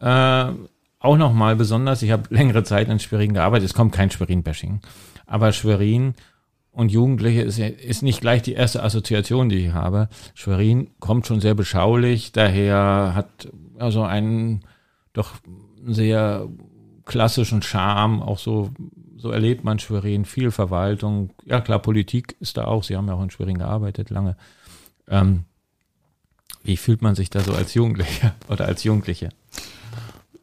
äh, 0.00 0.46
auch 0.98 1.16
nochmal 1.16 1.56
besonders, 1.56 2.02
ich 2.02 2.10
habe 2.10 2.22
längere 2.34 2.64
Zeit 2.64 2.88
in 2.88 2.98
Schwerin 2.98 3.34
gearbeitet, 3.34 3.66
es 3.66 3.74
kommt 3.74 3.92
kein 3.92 4.10
Schwerin-Bashing, 4.10 4.80
aber 5.26 5.52
Schwerin 5.52 6.14
und 6.72 6.92
Jugendliche 6.92 7.40
ist, 7.40 7.58
ist 7.58 8.02
nicht 8.02 8.20
gleich 8.20 8.42
die 8.42 8.52
erste 8.52 8.82
Assoziation, 8.82 9.48
die 9.48 9.66
ich 9.66 9.72
habe. 9.72 10.10
Schwerin 10.34 10.90
kommt 11.00 11.26
schon 11.26 11.40
sehr 11.40 11.54
beschaulich, 11.54 12.32
daher 12.32 13.12
hat 13.14 13.48
also 13.78 14.02
einen 14.02 14.60
doch 15.14 15.32
sehr 15.86 16.46
klassischen 17.06 17.62
Charme, 17.62 18.20
auch 18.20 18.38
so, 18.38 18.70
so 19.18 19.30
erlebt 19.30 19.64
man 19.64 19.78
Schwerin, 19.78 20.24
viel 20.24 20.50
Verwaltung, 20.50 21.30
ja 21.44 21.60
klar, 21.60 21.80
Politik 21.80 22.36
ist 22.40 22.56
da 22.56 22.64
auch, 22.64 22.84
Sie 22.84 22.96
haben 22.96 23.08
ja 23.08 23.14
auch 23.14 23.22
in 23.22 23.30
Schwerin 23.30 23.58
gearbeitet 23.58 24.10
lange. 24.10 24.36
Ähm, 25.08 25.44
wie 26.62 26.76
fühlt 26.76 27.00
man 27.02 27.14
sich 27.14 27.30
da 27.30 27.40
so 27.40 27.52
als 27.52 27.74
Jugendlicher 27.74 28.34
oder 28.48 28.66
als 28.66 28.84
Jugendliche? 28.84 29.30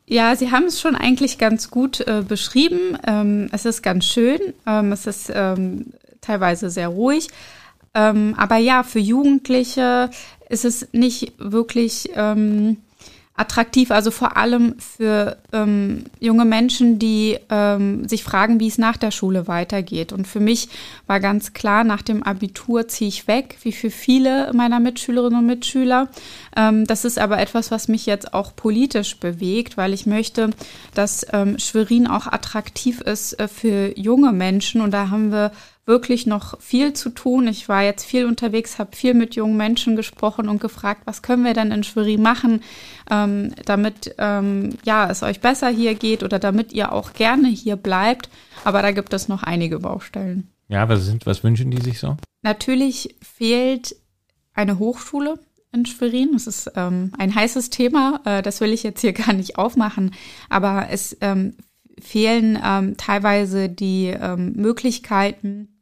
Ja, 0.05 0.35
Sie 0.35 0.51
haben 0.51 0.65
es 0.65 0.81
schon 0.81 0.95
eigentlich 0.95 1.37
ganz 1.37 1.69
gut 1.71 2.01
äh, 2.01 2.23
beschrieben. 2.27 2.97
Ähm, 3.05 3.49
es 3.51 3.65
ist 3.65 3.81
ganz 3.81 4.05
schön. 4.05 4.39
Ähm, 4.65 4.91
es 4.91 5.07
ist 5.07 5.31
ähm, 5.33 5.93
teilweise 6.21 6.69
sehr 6.69 6.89
ruhig. 6.89 7.29
Ähm, 7.93 8.33
aber 8.37 8.57
ja, 8.57 8.83
für 8.83 8.99
Jugendliche 8.99 10.09
ist 10.49 10.65
es 10.65 10.87
nicht 10.93 11.33
wirklich 11.37 12.09
ähm, 12.15 12.77
attraktiv, 13.35 13.89
also 13.89 14.11
vor 14.11 14.37
allem 14.37 14.75
für 14.77 15.37
ähm, 15.51 16.05
junge 16.19 16.45
Menschen, 16.45 16.99
die 16.99 17.39
ähm, 17.49 18.07
sich 18.07 18.23
fragen, 18.23 18.59
wie 18.59 18.67
es 18.67 18.77
nach 18.77 18.95
der 18.95 19.09
Schule 19.09 19.47
weitergeht. 19.47 20.13
Und 20.13 20.27
für 20.27 20.39
mich 20.39 20.69
war 21.07 21.19
ganz 21.19 21.53
klar, 21.53 21.83
nach 21.83 22.03
dem 22.03 22.21
Abitur 22.21 22.87
ziehe 22.87 23.07
ich 23.07 23.27
weg, 23.27 23.57
wie 23.63 23.71
für 23.71 23.89
viele 23.89 24.51
meiner 24.53 24.79
Mitschülerinnen 24.79 25.39
und 25.39 25.47
Mitschüler. 25.47 26.09
Ähm, 26.55 26.85
das 26.85 27.05
ist 27.05 27.17
aber 27.17 27.39
etwas, 27.39 27.71
was 27.71 27.87
mich 27.87 28.05
jetzt 28.05 28.35
auch 28.35 28.55
politisch 28.55 29.17
bewegt, 29.17 29.77
weil 29.77 29.93
ich 29.93 30.05
möchte, 30.05 30.51
dass 30.93 31.25
ähm, 31.33 31.57
Schwerin 31.57 32.05
auch 32.05 32.27
attraktiv 32.27 33.01
ist 33.01 33.39
äh, 33.39 33.47
für 33.47 33.97
junge 33.97 34.31
Menschen. 34.31 34.79
Und 34.79 34.91
da 34.91 35.09
haben 35.09 35.31
wir 35.31 35.51
wirklich 35.85 36.25
noch 36.25 36.59
viel 36.61 36.93
zu 36.93 37.09
tun. 37.09 37.47
Ich 37.47 37.67
war 37.67 37.83
jetzt 37.83 38.05
viel 38.05 38.25
unterwegs, 38.25 38.79
habe 38.79 38.95
viel 38.95 39.13
mit 39.13 39.35
jungen 39.35 39.57
Menschen 39.57 39.95
gesprochen 39.95 40.47
und 40.47 40.61
gefragt, 40.61 41.01
was 41.05 41.21
können 41.21 41.43
wir 41.43 41.53
denn 41.53 41.71
in 41.71 41.83
Schwerin 41.83 42.21
machen, 42.21 42.63
ähm, 43.11 43.53
damit 43.65 44.15
ähm, 44.17 44.77
ja 44.85 45.09
es 45.09 45.23
euch 45.23 45.41
besser 45.41 45.69
hier 45.69 45.95
geht 45.95 46.23
oder 46.23 46.39
damit 46.39 46.71
ihr 46.71 46.93
auch 46.93 47.13
gerne 47.13 47.49
hier 47.49 47.75
bleibt. 47.75 48.29
Aber 48.63 48.81
da 48.81 48.91
gibt 48.91 49.13
es 49.13 49.27
noch 49.27 49.43
einige 49.43 49.79
Baustellen. 49.79 50.49
Ja, 50.69 50.87
was 50.87 51.05
sind, 51.05 51.25
was 51.25 51.43
wünschen 51.43 51.71
die 51.71 51.81
sich 51.81 51.99
so? 51.99 52.15
Natürlich 52.41 53.15
fehlt 53.21 53.95
eine 54.53 54.79
Hochschule 54.79 55.39
in 55.73 55.85
Schwerin. 55.85 56.29
Das 56.33 56.47
ist 56.47 56.71
ähm, 56.75 57.11
ein 57.17 57.35
heißes 57.35 57.69
Thema. 57.69 58.21
Äh, 58.25 58.41
das 58.41 58.61
will 58.61 58.71
ich 58.71 58.83
jetzt 58.83 59.01
hier 59.01 59.13
gar 59.13 59.33
nicht 59.33 59.57
aufmachen. 59.57 60.13
Aber 60.49 60.87
es 60.89 61.17
ähm, 61.19 61.55
fehlen 61.99 62.59
ähm, 62.63 62.95
teilweise 62.97 63.69
die 63.69 64.07
ähm, 64.07 64.53
Möglichkeiten, 64.53 65.72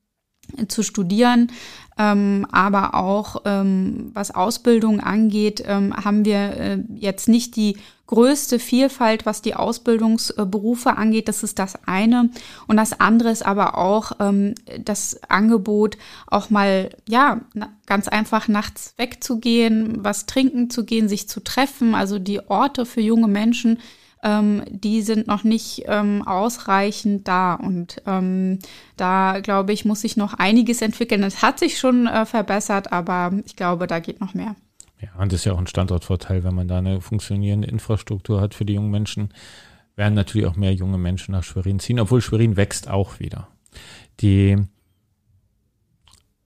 zu 0.68 0.84
studieren. 0.84 1.52
Ähm, 1.98 2.48
aber 2.52 2.96
auch 2.96 3.42
ähm, 3.46 4.12
was 4.14 4.34
Ausbildung 4.34 5.02
angeht, 5.02 5.64
ähm, 5.66 5.94
haben 5.94 6.26
wir 6.26 6.38
äh, 6.38 6.78
jetzt 6.96 7.28
nicht 7.28 7.56
die 7.56 7.78
größte 8.08 8.60
Vielfalt, 8.60 9.26
was 9.26 9.42
die 9.42 9.56
Ausbildungsberufe 9.56 10.98
angeht. 10.98 11.28
Das 11.28 11.44
ist 11.44 11.60
das 11.60 11.88
eine. 11.88 12.30
Und 12.68 12.78
das 12.78 13.00
andere 13.00 13.30
ist 13.30 13.46
aber 13.46 13.78
auch 13.78 14.14
ähm, 14.20 14.56
das 14.84 15.22
Angebot, 15.30 15.98
auch 16.28 16.50
mal, 16.50 16.90
ja, 17.08 17.42
ganz 17.86 18.08
einfach 18.08 18.48
nachts 18.48 18.94
wegzugehen, 18.98 20.04
was 20.04 20.26
trinken 20.26 20.70
zu 20.70 20.86
gehen, 20.86 21.08
sich 21.08 21.30
zu 21.30 21.42
treffen. 21.42 21.96
Also 21.96 22.20
die 22.20 22.50
Orte 22.50 22.86
für 22.86 23.02
junge 23.02 23.28
Menschen 23.28 23.80
ähm, 24.24 24.64
die 24.70 25.02
sind 25.02 25.28
noch 25.28 25.44
nicht 25.44 25.84
ähm, 25.88 26.28
ausreichend 26.28 27.28
da. 27.28 27.56
Und 27.56 28.02
ähm, 28.06 28.60
da, 28.98 29.40
glaube 29.42 29.74
ich, 29.74 29.86
muss 29.86 30.02
sich 30.02 30.18
noch 30.18 30.34
einiges 30.34 30.82
entwickeln. 30.82 31.24
Es 31.24 31.42
hat 31.42 31.60
sich 31.60 31.80
schon 31.80 32.08
äh, 32.08 32.26
verbessert, 32.26 32.92
aber 32.92 33.32
ich 33.46 33.56
glaube, 33.56 33.88
da 33.88 34.00
geht 34.00 34.22
noch 34.22 34.34
mehr. 34.34 34.56
Ja, 35.00 35.10
und 35.20 35.32
das 35.32 35.42
ist 35.42 35.46
ja 35.46 35.54
auch 35.54 35.60
ein 35.60 35.68
Standortvorteil, 35.68 36.44
wenn 36.44 36.54
man 36.54 36.68
da 36.68 36.78
eine 36.78 37.02
funktionierende 37.02 37.68
Infrastruktur 37.68 38.40
hat 38.40 38.54
für 38.54 38.66
die 38.66 38.74
jungen 38.74 38.92
Menschen, 38.92 39.30
werden 39.96 40.14
natürlich 40.14 40.48
auch 40.48 40.56
mehr 40.56 40.74
junge 40.74 40.98
Menschen 40.98 41.32
nach 41.32 41.44
Schwerin 41.44 41.80
ziehen, 41.80 42.00
obwohl 42.00 42.22
Schwerin 42.22 42.56
wächst 42.56 42.88
auch 42.90 43.20
wieder. 43.20 43.48
Die 44.20 44.58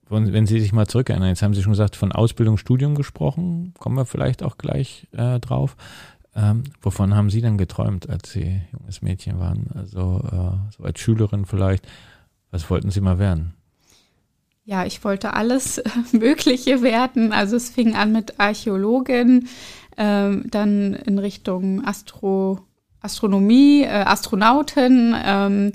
wenn 0.08 0.46
Sie 0.46 0.60
sich 0.60 0.72
mal 0.72 0.86
zurückerinnern, 0.86 1.28
jetzt 1.28 1.42
haben 1.42 1.54
Sie 1.54 1.62
schon 1.62 1.72
gesagt, 1.72 1.96
von 1.96 2.12
Ausbildung, 2.12 2.58
Studium 2.58 2.94
gesprochen, 2.94 3.74
kommen 3.78 3.96
wir 3.96 4.06
vielleicht 4.06 4.42
auch 4.42 4.56
gleich 4.56 5.08
äh, 5.12 5.40
drauf. 5.40 5.76
Ähm, 6.36 6.64
wovon 6.82 7.16
haben 7.16 7.30
Sie 7.30 7.40
denn 7.40 7.56
geträumt, 7.56 8.10
als 8.10 8.30
Sie 8.30 8.60
junges 8.78 9.00
Mädchen 9.00 9.40
waren? 9.40 9.68
Also 9.74 10.20
äh, 10.30 10.72
so 10.76 10.84
als 10.84 11.00
Schülerin 11.00 11.46
vielleicht. 11.46 11.88
Was 12.50 12.68
wollten 12.68 12.90
Sie 12.90 13.00
mal 13.00 13.18
werden? 13.18 13.54
Ja, 14.64 14.84
ich 14.84 15.02
wollte 15.02 15.32
alles 15.32 15.82
Mögliche 16.12 16.82
werden. 16.82 17.32
Also 17.32 17.56
es 17.56 17.70
fing 17.70 17.96
an 17.96 18.12
mit 18.12 18.38
Archäologin, 18.38 19.48
ähm, 19.96 20.44
dann 20.50 20.92
in 20.92 21.18
Richtung 21.18 21.84
Astro, 21.86 22.60
Astronomie, 23.00 23.82
äh, 23.84 24.04
Astronautin 24.04 25.14
ähm, 25.24 25.72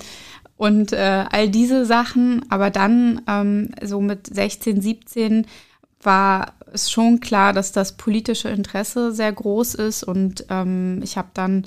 und 0.58 0.94
äh, 0.94 1.26
all 1.32 1.50
diese 1.50 1.88
Sachen. 1.88 2.46
Aber 2.52 2.70
dann 2.70 3.22
ähm, 3.28 3.72
so 3.82 4.00
mit 4.00 4.28
16, 4.28 4.80
17 4.80 5.48
war 6.04 6.54
es 6.74 6.92
schon 6.92 7.20
klar, 7.20 7.54
dass 7.54 7.72
das 7.72 7.98
politische 7.98 8.50
Interesse 8.50 9.12
sehr 9.12 9.32
groß 9.32 9.76
ist. 9.76 10.04
Und 10.04 10.46
ähm, 10.50 11.02
ich 11.04 11.18
habe 11.18 11.30
dann 11.34 11.66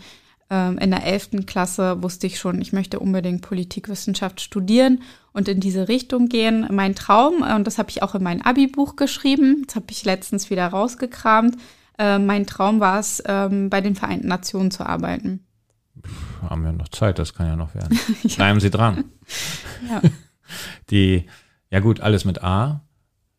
ähm, 0.50 0.78
in 0.78 0.90
der 0.90 1.04
11. 1.04 1.46
Klasse 1.46 2.02
wusste 2.02 2.26
ich 2.26 2.38
schon, 2.38 2.60
ich 2.60 2.72
möchte 2.72 3.00
unbedingt 3.00 3.42
Politikwissenschaft 3.42 4.40
studieren 4.40 5.02
und 5.32 5.48
in 5.48 5.60
diese 5.60 5.88
Richtung 5.88 6.28
gehen. 6.28 6.66
Mein 6.70 6.94
Traum, 6.94 7.42
äh, 7.42 7.54
und 7.54 7.66
das 7.66 7.78
habe 7.78 7.90
ich 7.90 8.02
auch 8.02 8.14
in 8.14 8.22
mein 8.22 8.42
Abi-Buch 8.42 8.96
geschrieben, 8.96 9.64
das 9.66 9.76
habe 9.76 9.86
ich 9.90 10.04
letztens 10.04 10.50
wieder 10.50 10.66
rausgekramt. 10.68 11.56
Äh, 11.98 12.18
mein 12.18 12.46
Traum 12.46 12.80
war 12.80 12.98
es, 12.98 13.22
ähm, 13.26 13.70
bei 13.70 13.80
den 13.80 13.94
Vereinten 13.94 14.28
Nationen 14.28 14.70
zu 14.70 14.84
arbeiten. 14.84 15.44
Puh, 16.02 16.50
haben 16.50 16.64
wir 16.64 16.72
noch 16.72 16.88
Zeit, 16.88 17.18
das 17.18 17.34
kann 17.34 17.46
ja 17.46 17.56
noch 17.56 17.74
werden. 17.74 17.98
ja. 18.22 18.36
Bleiben 18.36 18.60
Sie 18.60 18.70
dran. 18.70 19.04
ja. 19.88 20.02
Die, 20.90 21.26
ja 21.70 21.80
gut, 21.80 22.00
alles 22.00 22.24
mit 22.24 22.44
A. 22.44 22.82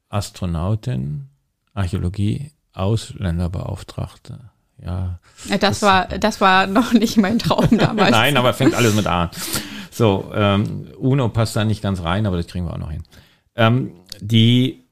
Astronautin, 0.10 1.30
Archäologie, 1.76 2.52
Ausländerbeauftragte. 2.74 4.40
Ja. 4.84 5.20
Das, 5.50 5.60
das 5.60 5.82
war, 5.84 6.08
das 6.08 6.42
war 6.42 6.68
noch 6.68 6.94
nicht 6.94 7.18
mein 7.18 7.40
Traum 7.40 7.68
damals. 7.78 8.12
Nein, 8.12 8.38
aber 8.38 8.54
fängt 8.54 8.74
alles 8.74 8.96
mit 8.96 9.06
A 9.06 9.24
an. 9.24 9.30
So, 9.92 10.32
ähm, 10.34 10.88
UNO 10.98 11.30
passt 11.30 11.56
da 11.56 11.64
nicht 11.64 11.82
ganz 11.82 12.02
rein, 12.04 12.26
aber 12.26 12.38
das 12.38 12.48
kriegen 12.48 12.66
wir 12.66 12.74
auch 12.74 12.80
noch 12.80 12.92
hin. 12.92 13.04
Ähm, 13.56 13.92
die 14.20 14.84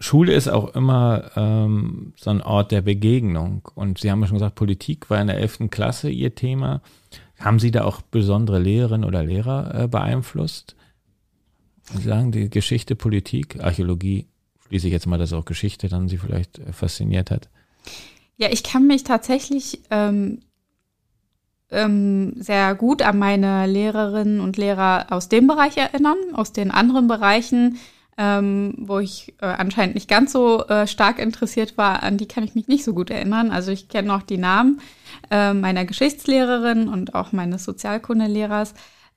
Schule 0.00 0.34
ist 0.34 0.48
auch 0.48 0.74
immer 0.74 1.30
ähm, 1.36 2.12
so 2.16 2.30
ein 2.30 2.42
Ort 2.42 2.72
der 2.72 2.82
Begegnung. 2.82 3.66
Und 3.74 4.00
Sie 4.00 4.10
haben 4.10 4.20
ja 4.20 4.26
schon 4.26 4.36
gesagt, 4.36 4.56
Politik 4.56 5.08
war 5.08 5.20
in 5.20 5.28
der 5.28 5.38
11. 5.38 5.70
Klasse 5.70 6.10
Ihr 6.10 6.34
Thema. 6.34 6.82
Haben 7.38 7.58
Sie 7.58 7.70
da 7.70 7.84
auch 7.84 8.02
besondere 8.02 8.58
Lehrerinnen 8.58 9.04
oder 9.04 9.22
Lehrer 9.22 9.84
äh, 9.84 9.88
beeinflusst? 9.88 10.76
Sie 11.94 12.02
sagen, 12.02 12.32
die 12.32 12.50
Geschichte, 12.50 12.96
Politik, 12.96 13.62
Archäologie 13.62 14.26
schließe 14.66 14.86
ich 14.86 14.92
jetzt 14.92 15.06
mal, 15.06 15.18
dass 15.18 15.32
auch 15.32 15.44
Geschichte 15.44 15.88
dann 15.88 16.08
sie 16.08 16.18
vielleicht 16.18 16.58
äh, 16.58 16.72
fasziniert 16.72 17.30
hat. 17.30 17.48
Ja, 18.36 18.48
ich 18.50 18.64
kann 18.64 18.86
mich 18.86 19.04
tatsächlich 19.04 19.80
ähm, 19.90 20.40
ähm, 21.70 22.34
sehr 22.36 22.74
gut 22.74 23.02
an 23.02 23.18
meine 23.18 23.66
Lehrerinnen 23.66 24.40
und 24.40 24.56
Lehrer 24.56 25.06
aus 25.10 25.28
dem 25.28 25.46
Bereich 25.46 25.76
erinnern, 25.76 26.16
aus 26.32 26.52
den 26.52 26.70
anderen 26.70 27.06
Bereichen, 27.06 27.78
ähm, 28.16 28.74
wo 28.78 28.98
ich 28.98 29.34
äh, 29.40 29.46
anscheinend 29.46 29.96
nicht 29.96 30.08
ganz 30.08 30.32
so 30.32 30.66
äh, 30.66 30.86
stark 30.86 31.18
interessiert 31.18 31.76
war, 31.76 32.02
an 32.02 32.16
die 32.16 32.28
kann 32.28 32.44
ich 32.44 32.54
mich 32.54 32.68
nicht 32.68 32.84
so 32.84 32.94
gut 32.94 33.10
erinnern. 33.10 33.50
Also 33.50 33.72
ich 33.72 33.88
kenne 33.88 34.08
noch 34.08 34.22
die 34.22 34.38
Namen 34.38 34.80
äh, 35.30 35.52
meiner 35.52 35.84
Geschichtslehrerin 35.84 36.88
und 36.88 37.14
auch 37.14 37.32
meines 37.32 37.64
Sozialkundelehrers. 37.64 38.74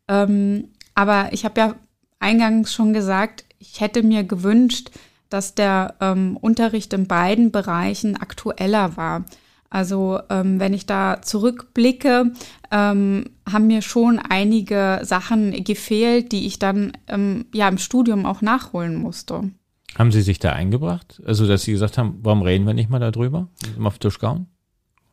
Ähm, 0.07 0.69
aber 0.95 1.29
ich 1.31 1.45
habe 1.45 1.59
ja 1.59 1.75
eingangs 2.19 2.73
schon 2.73 2.93
gesagt, 2.93 3.45
ich 3.59 3.81
hätte 3.81 4.01
mir 4.01 4.23
gewünscht, 4.23 4.89
dass 5.29 5.55
der 5.55 5.95
ähm, 6.01 6.37
Unterricht 6.37 6.93
in 6.93 7.07
beiden 7.07 7.51
Bereichen 7.51 8.17
aktueller 8.17 8.97
war. 8.97 9.25
Also 9.69 10.19
ähm, 10.29 10.59
wenn 10.59 10.73
ich 10.73 10.85
da 10.85 11.21
zurückblicke, 11.21 12.31
ähm, 12.71 13.25
haben 13.49 13.67
mir 13.67 13.81
schon 13.81 14.19
einige 14.19 15.01
Sachen 15.03 15.63
gefehlt, 15.63 16.31
die 16.31 16.47
ich 16.47 16.57
dann 16.59 16.93
ähm, 17.07 17.45
ja 17.53 17.67
im 17.67 17.77
Studium 17.77 18.25
auch 18.25 18.41
nachholen 18.41 18.95
musste. 18.95 19.51
Haben 19.97 20.11
Sie 20.11 20.21
sich 20.21 20.39
da 20.39 20.53
eingebracht? 20.53 21.21
Also 21.25 21.47
dass 21.47 21.63
Sie 21.63 21.71
gesagt 21.71 21.97
haben, 21.97 22.19
warum 22.21 22.43
reden 22.43 22.65
wir 22.65 22.73
nicht 22.73 22.89
mal 22.89 22.99
darüber? 22.99 23.47
Mal 23.77 23.87
auf 23.87 23.97
den 23.97 24.09
Tisch 24.09 24.19
gauen? 24.19 24.47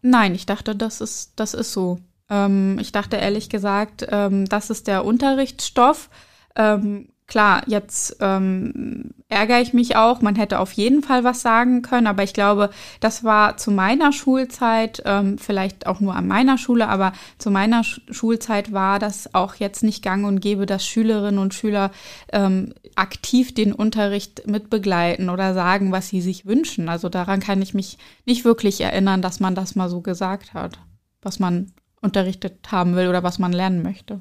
Nein, 0.03 0.35
ich 0.35 0.47
dachte, 0.47 0.77
das 0.77 1.01
ist, 1.01 1.33
das 1.37 1.55
ist 1.55 1.73
so. 1.73 1.99
Ähm, 2.29 2.79
ich 2.81 2.93
dachte 2.93 3.17
ehrlich 3.17 3.49
gesagt, 3.49 4.07
ähm, 4.09 4.45
das 4.45 4.71
ist 4.71 4.87
der 4.87 5.05
Unterrichtsstoff. 5.05 6.11
Ähm, 6.55 7.09
klar, 7.27 7.63
jetzt 7.67 8.17
ähm, 8.21 9.15
ärgere 9.29 9.61
ich 9.61 9.73
mich 9.73 9.97
auch. 9.97 10.21
Man 10.21 10.37
hätte 10.37 10.59
auf 10.59 10.73
jeden 10.73 11.03
Fall 11.03 11.25
was 11.25 11.43
sagen 11.43 11.83
können, 11.83 12.07
aber 12.07 12.23
ich 12.23 12.35
glaube, 12.35 12.71
das 13.01 13.25
war 13.25 13.57
zu 13.57 13.71
meiner 13.71 14.13
Schulzeit, 14.13 15.03
ähm, 15.07 15.39
vielleicht 15.39 15.87
auch 15.87 16.01
nur 16.01 16.15
an 16.15 16.29
meiner 16.29 16.59
Schule, 16.59 16.89
aber 16.89 17.13
zu 17.39 17.51
meiner 17.51 17.83
Sch 17.83 18.01
Schulzeit 18.11 18.73
war 18.73 18.99
das 18.99 19.35
auch 19.35 19.55
jetzt 19.57 19.83
nicht 19.83 20.03
gang 20.03 20.27
und 20.27 20.41
gäbe, 20.41 20.67
dass 20.67 20.87
Schülerinnen 20.87 21.39
und 21.39 21.55
Schüler 21.55 21.91
ähm, 22.33 22.75
aktiv 22.95 23.55
den 23.55 23.73
Unterricht 23.73 24.47
mitbegleiten 24.47 25.31
oder 25.31 25.55
sagen, 25.55 25.93
was 25.93 26.09
sie 26.09 26.21
sich 26.21 26.47
wünschen. 26.47 26.89
Also 26.89 27.09
daran 27.09 27.41
kann 27.41 27.63
ich 27.63 27.75
mich 27.75 27.99
nicht 28.27 28.45
wirklich 28.45 28.81
erinnern, 28.81 29.23
dass 29.23 29.41
man 29.41 29.55
das 29.55 29.75
mal 29.75 29.89
so 29.89 30.01
gesagt 30.01 30.55
hat, 30.55 30.79
was 31.23 31.39
man 31.39 31.73
unterrichtet 32.01 32.71
haben 32.71 32.95
will 32.97 33.09
oder 33.09 33.23
was 33.23 33.39
man 33.39 33.53
lernen 33.53 33.83
möchte. 33.83 34.21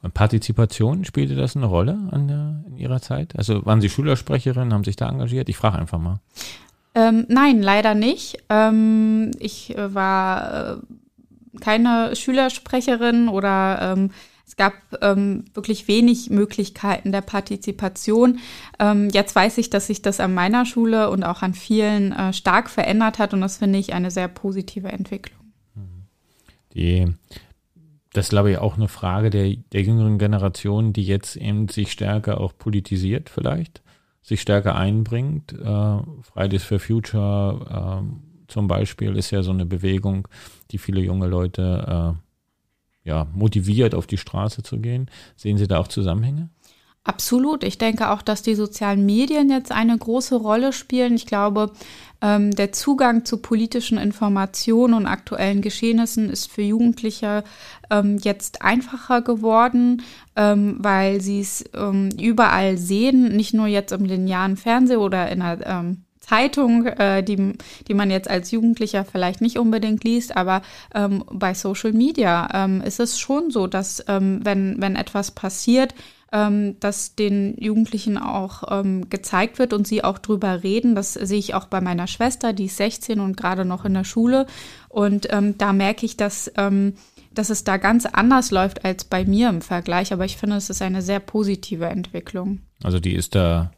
Mhm. 0.00 0.06
Und 0.06 0.14
Partizipation, 0.14 1.04
spielte 1.04 1.34
das 1.34 1.56
eine 1.56 1.66
Rolle 1.66 1.98
der, 2.12 2.64
in 2.68 2.76
Ihrer 2.76 3.00
Zeit? 3.00 3.36
Also 3.36 3.64
waren 3.66 3.80
Sie 3.80 3.88
Schülersprecherin, 3.88 4.72
haben 4.72 4.84
sich 4.84 4.96
da 4.96 5.08
engagiert? 5.08 5.48
Ich 5.48 5.56
frage 5.56 5.78
einfach 5.78 5.98
mal. 5.98 6.20
Ähm, 6.94 7.26
nein, 7.28 7.62
leider 7.62 7.94
nicht. 7.94 8.38
Ähm, 8.48 9.30
ich 9.38 9.76
äh, 9.76 9.94
war 9.94 10.72
äh, 10.72 11.60
keine 11.60 12.16
Schülersprecherin 12.16 13.28
oder 13.28 13.94
ähm, 13.96 14.10
es 14.46 14.56
gab 14.56 14.72
ähm, 15.02 15.44
wirklich 15.52 15.88
wenig 15.88 16.30
Möglichkeiten 16.30 17.12
der 17.12 17.20
Partizipation. 17.20 18.38
Ähm, 18.78 19.10
jetzt 19.10 19.36
weiß 19.36 19.58
ich, 19.58 19.68
dass 19.68 19.88
sich 19.88 20.00
das 20.00 20.20
an 20.20 20.32
meiner 20.32 20.64
Schule 20.64 21.10
und 21.10 21.22
auch 21.22 21.42
an 21.42 21.52
vielen 21.52 22.12
äh, 22.12 22.32
stark 22.32 22.70
verändert 22.70 23.18
hat 23.18 23.34
und 23.34 23.42
das 23.42 23.58
finde 23.58 23.78
ich 23.78 23.92
eine 23.92 24.10
sehr 24.10 24.28
positive 24.28 24.88
Entwicklung. 24.88 25.38
Die 26.74 27.06
das 28.12 28.26
ist, 28.26 28.30
glaube 28.30 28.50
ich, 28.50 28.58
auch 28.58 28.76
eine 28.76 28.88
Frage 28.88 29.30
der, 29.30 29.54
der 29.72 29.82
jüngeren 29.82 30.18
Generation, 30.18 30.92
die 30.92 31.04
jetzt 31.04 31.36
eben 31.36 31.68
sich 31.68 31.92
stärker 31.92 32.40
auch 32.40 32.56
politisiert 32.56 33.28
vielleicht, 33.28 33.82
sich 34.22 34.40
stärker 34.40 34.76
einbringt. 34.76 35.52
Äh, 35.52 35.98
Fridays 36.22 36.64
for 36.64 36.78
Future 36.78 38.02
äh, 38.02 38.28
zum 38.48 38.66
Beispiel 38.66 39.16
ist 39.16 39.30
ja 39.30 39.42
so 39.42 39.50
eine 39.50 39.66
Bewegung, 39.66 40.26
die 40.70 40.78
viele 40.78 41.00
junge 41.00 41.26
Leute 41.26 42.16
äh, 42.16 43.08
ja, 43.08 43.26
motiviert, 43.32 43.94
auf 43.94 44.06
die 44.06 44.18
Straße 44.18 44.62
zu 44.62 44.78
gehen. 44.78 45.10
Sehen 45.36 45.58
Sie 45.58 45.68
da 45.68 45.78
auch 45.78 45.88
Zusammenhänge? 45.88 46.50
Absolut. 47.04 47.64
Ich 47.64 47.78
denke 47.78 48.10
auch, 48.10 48.20
dass 48.20 48.42
die 48.42 48.54
sozialen 48.54 49.06
Medien 49.06 49.48
jetzt 49.48 49.72
eine 49.72 49.96
große 49.96 50.36
Rolle 50.36 50.74
spielen. 50.74 51.14
Ich 51.14 51.24
glaube, 51.24 51.72
ähm, 52.20 52.50
der 52.50 52.72
Zugang 52.72 53.24
zu 53.24 53.38
politischen 53.38 53.98
Informationen 53.98 54.94
und 54.94 55.06
aktuellen 55.06 55.62
Geschehnissen 55.62 56.30
ist 56.30 56.50
für 56.50 56.62
Jugendliche 56.62 57.44
ähm, 57.90 58.18
jetzt 58.22 58.62
einfacher 58.62 59.22
geworden, 59.22 60.02
ähm, 60.36 60.76
weil 60.78 61.20
sie 61.20 61.40
es 61.40 61.64
ähm, 61.74 62.10
überall 62.20 62.76
sehen, 62.76 63.36
nicht 63.36 63.54
nur 63.54 63.66
jetzt 63.66 63.92
im 63.92 64.04
linearen 64.04 64.56
Fernsehen 64.56 64.98
oder 64.98 65.30
in 65.30 65.42
einer 65.42 65.66
ähm, 65.66 66.04
Zeitung, 66.20 66.86
äh, 66.86 67.22
die, 67.22 67.54
die 67.86 67.94
man 67.94 68.10
jetzt 68.10 68.28
als 68.28 68.50
Jugendlicher 68.50 69.04
vielleicht 69.04 69.40
nicht 69.40 69.58
unbedingt 69.58 70.04
liest, 70.04 70.36
aber 70.36 70.62
ähm, 70.94 71.24
bei 71.30 71.54
Social 71.54 71.92
Media 71.92 72.66
ist 72.84 73.00
es 73.00 73.18
schon 73.18 73.50
so, 73.50 73.66
dass 73.66 74.04
wenn, 74.06 74.76
wenn 74.78 74.96
etwas 74.96 75.30
passiert, 75.30 75.94
ähm, 76.32 76.78
dass 76.80 77.14
den 77.14 77.56
Jugendlichen 77.58 78.18
auch 78.18 78.64
ähm, 78.70 79.08
gezeigt 79.08 79.58
wird 79.58 79.72
und 79.72 79.86
sie 79.86 80.04
auch 80.04 80.18
drüber 80.18 80.62
reden. 80.62 80.94
Das 80.94 81.14
sehe 81.14 81.38
ich 81.38 81.54
auch 81.54 81.66
bei 81.66 81.80
meiner 81.80 82.06
Schwester, 82.06 82.52
die 82.52 82.66
ist 82.66 82.76
16 82.76 83.20
und 83.20 83.36
gerade 83.36 83.64
noch 83.64 83.84
in 83.84 83.94
der 83.94 84.04
Schule. 84.04 84.46
Und 84.88 85.28
ähm, 85.30 85.56
da 85.56 85.72
merke 85.72 86.04
ich, 86.04 86.16
dass, 86.16 86.52
ähm, 86.56 86.94
dass 87.32 87.50
es 87.50 87.64
da 87.64 87.76
ganz 87.78 88.04
anders 88.06 88.50
läuft 88.50 88.84
als 88.84 89.04
bei 89.04 89.24
mir 89.24 89.48
im 89.48 89.62
Vergleich. 89.62 90.12
Aber 90.12 90.24
ich 90.24 90.36
finde, 90.36 90.56
es 90.56 90.70
ist 90.70 90.82
eine 90.82 91.02
sehr 91.02 91.20
positive 91.20 91.86
Entwicklung. 91.86 92.60
Also 92.82 93.00
die 93.00 93.14
ist 93.14 93.34
da 93.34 93.70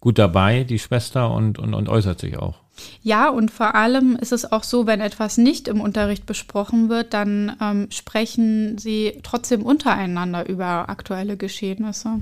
gut 0.00 0.18
dabei, 0.18 0.64
die 0.64 0.78
Schwester, 0.78 1.30
und, 1.30 1.58
und, 1.58 1.74
und 1.74 1.88
äußert 1.88 2.20
sich 2.20 2.38
auch. 2.38 2.56
Ja, 3.02 3.28
und 3.28 3.50
vor 3.50 3.74
allem 3.74 4.16
ist 4.16 4.32
es 4.32 4.50
auch 4.50 4.64
so, 4.64 4.86
wenn 4.86 5.00
etwas 5.00 5.38
nicht 5.38 5.68
im 5.68 5.80
Unterricht 5.80 6.26
besprochen 6.26 6.88
wird, 6.88 7.14
dann 7.14 7.56
ähm, 7.60 7.88
sprechen 7.90 8.78
sie 8.78 9.18
trotzdem 9.22 9.62
untereinander 9.62 10.48
über 10.48 10.88
aktuelle 10.88 11.36
Geschehnisse. 11.36 12.20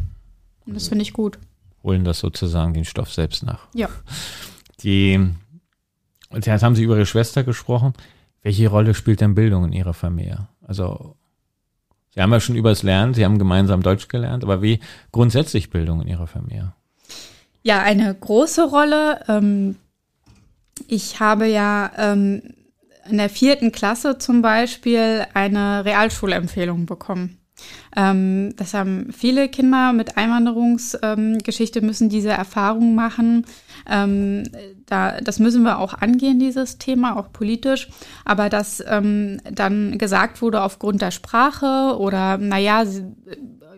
Und 0.67 0.75
das 0.75 0.89
finde 0.89 1.03
ich 1.03 1.13
gut. 1.13 1.39
Holen 1.83 2.05
das 2.05 2.19
sozusagen 2.19 2.75
den 2.75 2.85
Stoff 2.85 3.13
selbst 3.13 3.43
nach. 3.43 3.67
Ja. 3.75 3.89
Die, 4.83 5.19
jetzt 6.33 6.63
haben 6.63 6.77
Sie 6.77 6.83
über 6.83 6.97
Ihre 6.97 7.07
Schwester 7.07 7.43
gesprochen. 7.43 7.95
Welche 8.43 8.69
Rolle 8.69 8.95
spielt 8.95 9.21
denn 9.21 9.35
Bildung 9.35 9.65
in 9.65 9.73
Ihrer 9.73 9.95
Familie? 9.95 10.49
Also, 10.63 11.17
Sie 12.15 12.21
haben 12.21 12.33
ja 12.33 12.41
schon 12.41 12.57
über 12.57 12.71
das 12.71 12.83
Lernen, 12.83 13.15
Sie 13.15 13.25
haben 13.25 13.39
gemeinsam 13.39 13.83
Deutsch 13.83 14.09
gelernt, 14.09 14.45
aber 14.45 14.63
wie 14.63 14.81
grundsätzlich 15.13 15.71
Bildung 15.71 16.03
in 16.03 16.09
Ihrer 16.09 16.27
Familie? 16.27 16.73
Ja, 17.63 17.83
eine 17.83 18.15
große 18.15 18.69
Rolle. 18.69 19.23
Ähm, 19.29 19.77
ich 20.89 21.21
habe 21.21 21.47
ja 21.47 21.91
ähm, 21.97 22.43
in 23.09 23.19
der 23.19 23.31
vierten 23.31 23.73
Klasse 23.73 24.19
zum 24.19 24.43
Beispiel 24.43 25.27
eine 25.35 25.85
Realschulempfehlung 25.85 26.87
bekommen. 26.87 27.39
Ähm, 27.97 28.55
das 28.57 28.75
haben 28.75 29.13
viele 29.13 29.49
Kinder 29.49 29.93
mit 29.93 30.17
Einwanderungsgeschichte 30.17 31.81
müssen 31.81 32.09
diese 32.09 32.31
Erfahrung 32.31 32.95
machen. 32.95 33.47
Ähm, 33.89 34.45
da, 34.87 35.21
das 35.21 35.39
müssen 35.39 35.63
wir 35.65 35.79
auch 35.79 35.95
angehen, 35.95 36.39
dieses 36.39 36.79
Thema, 36.79 37.17
auch 37.17 37.33
politisch. 37.33 37.89
Aber 38.25 38.49
dass 38.49 38.83
ähm, 38.87 39.41
dann 39.51 39.99
gesagt 39.99 40.43
wurde, 40.43 40.63
aufgrund 40.63 41.03
der 41.03 41.11
Sprache 41.11 41.97
oder, 41.99 42.39
naja, 42.39 42.85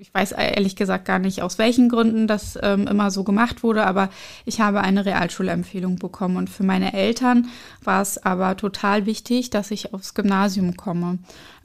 ich 0.00 0.14
weiß 0.14 0.32
ehrlich 0.32 0.76
gesagt 0.76 1.04
gar 1.04 1.18
nicht, 1.18 1.42
aus 1.42 1.58
welchen 1.58 1.90
Gründen 1.90 2.26
das 2.26 2.58
ähm, 2.62 2.86
immer 2.86 3.10
so 3.10 3.22
gemacht 3.22 3.62
wurde, 3.62 3.86
aber 3.86 4.08
ich 4.46 4.60
habe 4.60 4.80
eine 4.80 5.04
Realschulempfehlung 5.04 5.96
bekommen. 5.96 6.36
Und 6.36 6.48
für 6.48 6.62
meine 6.62 6.94
Eltern 6.94 7.48
war 7.84 8.00
es 8.00 8.24
aber 8.24 8.56
total 8.56 9.04
wichtig, 9.04 9.50
dass 9.50 9.70
ich 9.70 9.92
aufs 9.92 10.14
Gymnasium 10.14 10.76
komme. 10.76 11.18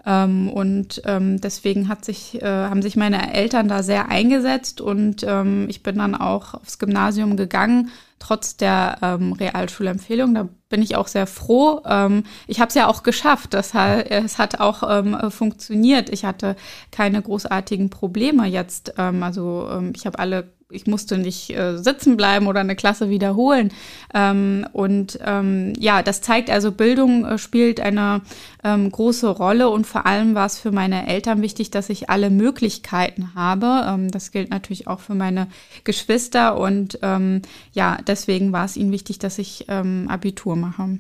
Ähm, 0.05 0.49
und 0.49 1.01
ähm, 1.05 1.39
deswegen 1.39 1.87
hat 1.87 2.03
sich, 2.03 2.41
äh, 2.41 2.45
haben 2.45 2.81
sich 2.81 2.97
meine 2.97 3.33
Eltern 3.33 3.69
da 3.69 3.83
sehr 3.83 4.09
eingesetzt 4.09 4.81
und 4.81 5.23
ähm, 5.23 5.67
ich 5.69 5.81
bin 5.81 5.97
dann 5.97 6.13
auch 6.13 6.55
aufs 6.55 6.77
Gymnasium 6.77 7.37
gegangen, 7.37 7.89
trotz 8.19 8.57
der 8.57 8.97
ähm, 9.01 9.31
Realschulempfehlung. 9.33 10.35
Da 10.35 10.49
bin 10.75 10.81
ich 10.81 10.97
auch 10.97 11.07
sehr 11.07 11.25
froh. 11.25 11.79
Ähm, 11.85 12.23
ich 12.47 12.59
habe 12.59 12.67
es 12.67 12.75
ja 12.75 12.87
auch 12.87 13.01
geschafft. 13.01 13.53
Das 13.53 13.73
hat, 13.73 14.11
es 14.11 14.37
hat 14.37 14.59
auch 14.59 14.83
ähm, 14.85 15.31
funktioniert. 15.31 16.09
Ich 16.09 16.25
hatte 16.25 16.57
keine 16.91 17.21
großartigen 17.21 17.89
Probleme 17.89 18.45
jetzt. 18.45 18.93
Ähm, 18.97 19.23
also 19.23 19.69
ähm, 19.71 19.93
ich 19.95 20.05
habe 20.05 20.19
alle 20.19 20.49
ich 20.71 20.87
musste 20.87 21.17
nicht 21.17 21.51
äh, 21.51 21.77
sitzen 21.77 22.17
bleiben 22.17 22.47
oder 22.47 22.59
eine 22.59 22.75
Klasse 22.75 23.09
wiederholen. 23.09 23.71
Ähm, 24.13 24.67
und 24.73 25.19
ähm, 25.23 25.73
ja, 25.77 26.01
das 26.01 26.21
zeigt 26.21 26.49
also, 26.49 26.71
Bildung 26.71 27.23
äh, 27.23 27.37
spielt 27.37 27.79
eine 27.79 28.21
ähm, 28.63 28.91
große 28.91 29.27
Rolle 29.27 29.69
und 29.69 29.85
vor 29.85 30.07
allem 30.07 30.33
war 30.33 30.47
es 30.47 30.57
für 30.57 30.71
meine 30.71 31.07
Eltern 31.07 31.41
wichtig, 31.43 31.69
dass 31.69 31.89
ich 31.89 32.09
alle 32.09 32.31
Möglichkeiten 32.31 33.35
habe. 33.35 33.85
Ähm, 33.87 34.09
das 34.09 34.31
gilt 34.31 34.49
natürlich 34.49 34.87
auch 34.87 35.01
für 35.01 35.13
meine 35.13 35.47
Geschwister 35.83 36.57
und 36.57 36.97
ähm, 37.03 37.43
ja, 37.73 37.99
deswegen 38.07 38.51
war 38.51 38.65
es 38.65 38.75
ihnen 38.75 38.91
wichtig, 38.91 39.19
dass 39.19 39.37
ich 39.37 39.65
ähm, 39.67 40.07
Abitur 40.09 40.55
mache. 40.55 40.97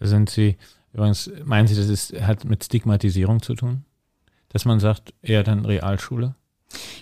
Sind 0.00 0.30
Sie, 0.30 0.56
übrigens, 0.92 1.30
meinen 1.44 1.68
Sie, 1.68 1.76
das 1.76 1.88
ist, 1.88 2.18
hat 2.20 2.44
mit 2.44 2.64
Stigmatisierung 2.64 3.42
zu 3.42 3.54
tun? 3.54 3.84
Dass 4.48 4.64
man 4.64 4.80
sagt, 4.80 5.12
eher 5.20 5.42
dann 5.42 5.66
Realschule? 5.66 6.34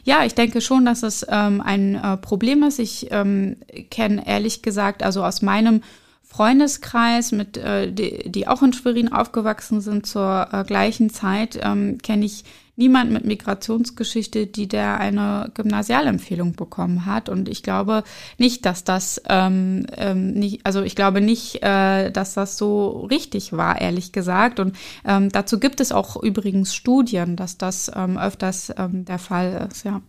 Ja, 0.05 0.25
ich 0.25 0.35
denke 0.35 0.61
schon, 0.61 0.85
dass 0.85 1.03
es 1.03 1.27
ähm, 1.29 1.61
ein 1.61 1.95
äh, 1.95 2.17
Problem 2.17 2.63
ist. 2.63 2.79
Ich 2.79 3.09
ähm, 3.11 3.57
kenne 3.91 4.27
ehrlich 4.27 4.63
gesagt, 4.63 5.03
also 5.03 5.25
aus 5.25 5.43
meinem 5.43 5.83
Freundeskreis, 6.23 7.33
mit, 7.33 7.57
äh, 7.59 7.93
die, 7.93 8.31
die 8.31 8.49
auch 8.49 8.63
in 8.63 8.73
Schwerin 8.73 9.13
aufgewachsen 9.13 9.81
sind 9.81 10.07
zur 10.07 10.49
äh, 10.51 10.65
gleichen 10.65 11.11
Zeit, 11.11 11.59
ähm, 11.63 11.99
kenne 11.99 12.25
ich 12.25 12.45
niemand 12.77 13.11
mit 13.11 13.25
Migrationsgeschichte, 13.25 14.47
die 14.47 14.67
der 14.67 14.99
eine 14.99 15.51
Gymnasialempfehlung 15.55 16.55
bekommen 16.55 17.05
hat. 17.05 17.29
Und 17.29 17.49
ich 17.49 17.63
glaube 17.63 18.03
nicht, 18.39 18.65
dass 18.65 18.85
das 18.85 19.21
ähm, 19.29 19.87
ähm, 19.97 20.33
nicht, 20.33 20.65
also 20.65 20.83
ich 20.83 20.97
glaube 20.97 21.21
nicht, 21.21 21.63
äh, 21.63 22.11
dass 22.11 22.35
das 22.35 22.57
so 22.57 23.05
richtig 23.07 23.53
war, 23.53 23.81
ehrlich 23.81 24.13
gesagt. 24.13 24.59
Und 24.59 24.77
ähm, 25.05 25.31
dazu 25.31 25.61
gibt 25.61 25.81
es 25.81 25.93
auch 25.93 26.21
übrigens 26.23 26.75
Studien, 26.75 27.37
dass 27.37 27.59
das 27.59 27.93
ähm, 27.95 28.17
öfters 28.17 28.73
ähm, 28.77 29.05
der 29.05 29.19
Fall 29.19 29.69
ist, 29.71 29.85
ja. 29.85 30.01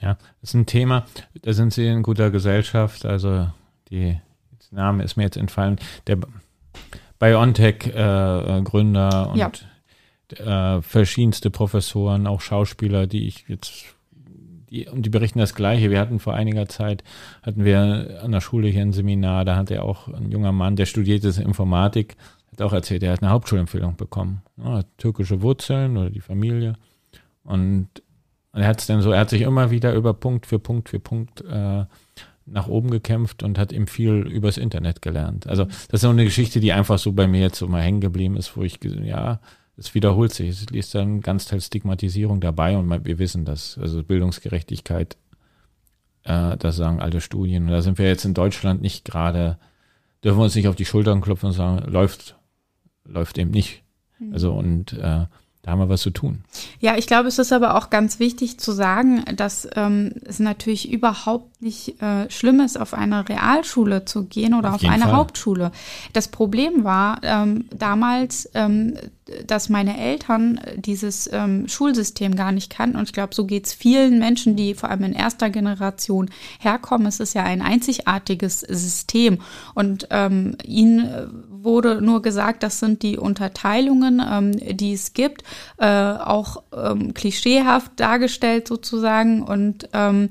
Ja, 0.00 0.16
das 0.40 0.50
ist 0.50 0.54
ein 0.54 0.66
Thema, 0.66 1.06
da 1.42 1.52
sind 1.52 1.72
Sie 1.72 1.86
in 1.86 2.02
guter 2.02 2.32
Gesellschaft, 2.32 3.06
also 3.06 3.46
die 3.88 4.18
Name 4.72 5.04
ist 5.04 5.16
mir 5.16 5.22
jetzt 5.22 5.36
entfallen, 5.36 5.78
der 6.08 6.18
BioNTech-Gründer 7.20 9.26
äh, 9.26 9.30
und 9.30 9.36
ja 9.36 9.52
äh, 10.40 10.82
verschiedenste 10.82 11.50
Professoren, 11.50 12.26
auch 12.26 12.40
Schauspieler, 12.40 13.06
die 13.06 13.26
ich 13.26 13.44
jetzt, 13.48 13.84
die, 14.70 14.86
und 14.88 15.04
die 15.04 15.10
berichten 15.10 15.38
das 15.38 15.54
Gleiche. 15.54 15.90
Wir 15.90 16.00
hatten 16.00 16.18
vor 16.18 16.34
einiger 16.34 16.66
Zeit, 16.68 17.04
hatten 17.42 17.64
wir 17.64 18.20
an 18.22 18.32
der 18.32 18.40
Schule 18.40 18.68
hier 18.68 18.82
ein 18.82 18.92
Seminar, 18.92 19.44
da 19.44 19.56
hat 19.56 19.70
er 19.70 19.84
auch 19.84 20.08
ein 20.08 20.30
junger 20.30 20.52
Mann, 20.52 20.76
der 20.76 20.86
studierte 20.86 21.28
Informatik, 21.40 22.16
hat 22.52 22.62
auch 22.62 22.72
erzählt, 22.72 23.02
er 23.02 23.12
hat 23.12 23.22
eine 23.22 23.32
Hauptschulempfehlung 23.32 23.96
bekommen. 23.96 24.42
Ja, 24.62 24.82
türkische 24.98 25.42
Wurzeln 25.42 25.96
oder 25.96 26.10
die 26.10 26.20
Familie. 26.20 26.74
Und 27.44 27.88
er 28.52 28.66
hat 28.66 28.80
es 28.80 28.86
dann 28.86 29.00
so, 29.00 29.12
er 29.12 29.20
hat 29.20 29.30
sich 29.30 29.42
immer 29.42 29.70
wieder 29.70 29.94
über 29.94 30.12
Punkt 30.14 30.46
für 30.46 30.58
Punkt 30.58 30.90
für 30.90 31.00
Punkt 31.00 31.42
äh, 31.42 31.84
nach 32.44 32.68
oben 32.68 32.90
gekämpft 32.90 33.42
und 33.42 33.58
hat 33.58 33.72
eben 33.72 33.86
viel 33.86 34.26
übers 34.26 34.58
Internet 34.58 35.00
gelernt. 35.00 35.46
Also 35.46 35.64
das 35.64 35.92
ist 35.92 36.00
so 36.02 36.10
eine 36.10 36.24
Geschichte, 36.24 36.60
die 36.60 36.72
einfach 36.72 36.98
so 36.98 37.12
bei 37.12 37.26
mir 37.26 37.40
jetzt 37.40 37.58
so 37.58 37.68
mal 37.68 37.82
hängen 37.82 38.00
geblieben 38.00 38.36
ist, 38.36 38.56
wo 38.56 38.62
ich, 38.62 38.78
ja, 38.82 39.40
es 39.82 39.94
wiederholt 39.94 40.32
sich. 40.32 40.48
Es 40.48 40.66
ist 40.70 40.94
dann 40.94 41.20
ganz 41.20 41.46
Teil 41.46 41.60
Stigmatisierung 41.60 42.40
dabei 42.40 42.76
und 42.76 43.04
wir 43.04 43.18
wissen 43.18 43.44
das. 43.44 43.78
Also 43.78 44.02
Bildungsgerechtigkeit, 44.02 45.16
äh, 46.24 46.56
das 46.56 46.76
sagen 46.76 47.00
alle 47.00 47.20
Studien. 47.20 47.64
Und 47.64 47.70
da 47.70 47.82
sind 47.82 47.98
wir 47.98 48.06
jetzt 48.06 48.24
in 48.24 48.34
Deutschland 48.34 48.82
nicht 48.82 49.04
gerade, 49.04 49.58
dürfen 50.24 50.38
wir 50.38 50.44
uns 50.44 50.54
nicht 50.54 50.68
auf 50.68 50.76
die 50.76 50.84
Schultern 50.84 51.20
klopfen 51.20 51.48
und 51.48 51.52
sagen, 51.52 51.90
läuft, 51.90 52.36
läuft 53.04 53.38
eben 53.38 53.50
nicht. 53.50 53.82
Mhm. 54.18 54.32
Also 54.32 54.52
und 54.52 54.92
äh, 54.94 55.26
da 55.62 55.70
haben 55.70 55.78
wir 55.78 55.88
was 55.88 56.02
zu 56.02 56.10
tun. 56.10 56.42
Ja, 56.80 56.96
ich 56.96 57.06
glaube, 57.06 57.28
es 57.28 57.38
ist 57.38 57.52
aber 57.52 57.76
auch 57.76 57.88
ganz 57.88 58.18
wichtig 58.18 58.58
zu 58.58 58.72
sagen, 58.72 59.24
dass 59.36 59.68
ähm, 59.76 60.12
es 60.24 60.40
natürlich 60.40 60.90
überhaupt 60.90 61.62
nicht 61.62 62.02
äh, 62.02 62.28
schlimm 62.30 62.58
ist, 62.58 62.80
auf 62.80 62.94
eine 62.94 63.28
Realschule 63.28 64.04
zu 64.04 64.24
gehen 64.24 64.54
oder 64.54 64.70
auf, 64.74 64.82
auf 64.82 64.90
eine 64.90 65.04
Fall. 65.04 65.12
Hauptschule. 65.12 65.70
Das 66.12 66.26
Problem 66.26 66.82
war 66.82 67.20
ähm, 67.22 67.66
damals, 67.70 68.50
ähm, 68.54 68.94
dass 69.46 69.68
meine 69.68 69.98
Eltern 69.98 70.60
dieses 70.76 71.28
ähm, 71.32 71.68
Schulsystem 71.68 72.36
gar 72.36 72.52
nicht 72.52 72.70
kannten. 72.70 72.96
Und 72.96 73.04
ich 73.04 73.12
glaube, 73.12 73.34
so 73.34 73.46
geht 73.46 73.66
es 73.66 73.72
vielen 73.72 74.18
Menschen, 74.18 74.56
die 74.56 74.74
vor 74.74 74.90
allem 74.90 75.04
in 75.04 75.12
erster 75.12 75.50
Generation 75.50 76.30
herkommen. 76.60 77.06
Es 77.06 77.20
ist 77.20 77.34
ja 77.34 77.44
ein 77.44 77.62
einzigartiges 77.62 78.60
System. 78.60 79.38
Und 79.74 80.08
ähm, 80.10 80.56
ihnen 80.64 81.08
wurde 81.48 82.02
nur 82.02 82.22
gesagt, 82.22 82.62
das 82.62 82.80
sind 82.80 83.02
die 83.02 83.18
Unterteilungen, 83.18 84.22
ähm, 84.24 84.76
die 84.76 84.92
es 84.92 85.12
gibt, 85.12 85.42
äh, 85.78 85.86
auch 85.86 86.62
ähm, 86.74 87.14
klischeehaft 87.14 87.92
dargestellt 87.96 88.68
sozusagen. 88.68 89.42
Und 89.42 89.88
ähm, 89.92 90.28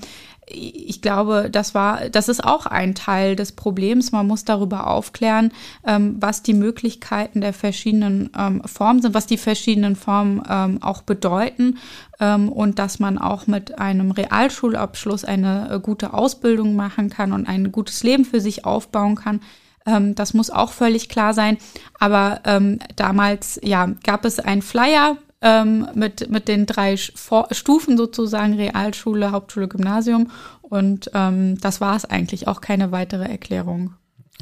ich 0.53 1.01
glaube, 1.01 1.49
das 1.51 1.73
war, 1.73 2.09
das 2.09 2.29
ist 2.29 2.43
auch 2.43 2.65
ein 2.65 2.95
Teil 2.95 3.35
des 3.35 3.51
Problems. 3.51 4.11
Man 4.11 4.27
muss 4.27 4.45
darüber 4.45 4.87
aufklären, 4.87 5.51
ähm, 5.85 6.17
was 6.19 6.43
die 6.43 6.53
Möglichkeiten 6.53 7.41
der 7.41 7.53
verschiedenen 7.53 8.29
ähm, 8.37 8.61
Formen 8.65 9.01
sind, 9.01 9.13
was 9.13 9.27
die 9.27 9.37
verschiedenen 9.37 9.95
Formen 9.95 10.43
ähm, 10.49 10.81
auch 10.81 11.01
bedeuten 11.01 11.77
ähm, 12.19 12.49
und 12.49 12.79
dass 12.79 12.99
man 12.99 13.17
auch 13.17 13.47
mit 13.47 13.79
einem 13.79 14.11
Realschulabschluss 14.11 15.25
eine 15.25 15.69
äh, 15.71 15.79
gute 15.79 16.13
Ausbildung 16.13 16.75
machen 16.75 17.09
kann 17.09 17.33
und 17.33 17.47
ein 17.47 17.71
gutes 17.71 18.03
Leben 18.03 18.25
für 18.25 18.41
sich 18.41 18.65
aufbauen 18.65 19.15
kann. 19.15 19.41
Ähm, 19.85 20.15
das 20.15 20.33
muss 20.33 20.49
auch 20.49 20.71
völlig 20.71 21.09
klar 21.09 21.33
sein. 21.33 21.57
Aber 21.99 22.41
ähm, 22.45 22.79
damals, 22.95 23.59
ja, 23.63 23.87
gab 24.03 24.25
es 24.25 24.39
einen 24.39 24.61
Flyer 24.61 25.17
ähm, 25.41 25.87
mit, 25.95 26.29
mit 26.29 26.47
den 26.47 26.65
drei 26.65 26.97
Stufen 26.97 27.97
sozusagen, 27.97 28.53
Realschule, 28.53 29.31
Hauptschule, 29.31 29.67
Gymnasium. 29.67 30.31
Und 30.61 31.11
ähm, 31.13 31.59
das 31.59 31.81
war 31.81 31.95
es 31.95 32.05
eigentlich, 32.05 32.47
auch 32.47 32.61
keine 32.61 32.91
weitere 32.91 33.25
Erklärung. 33.25 33.93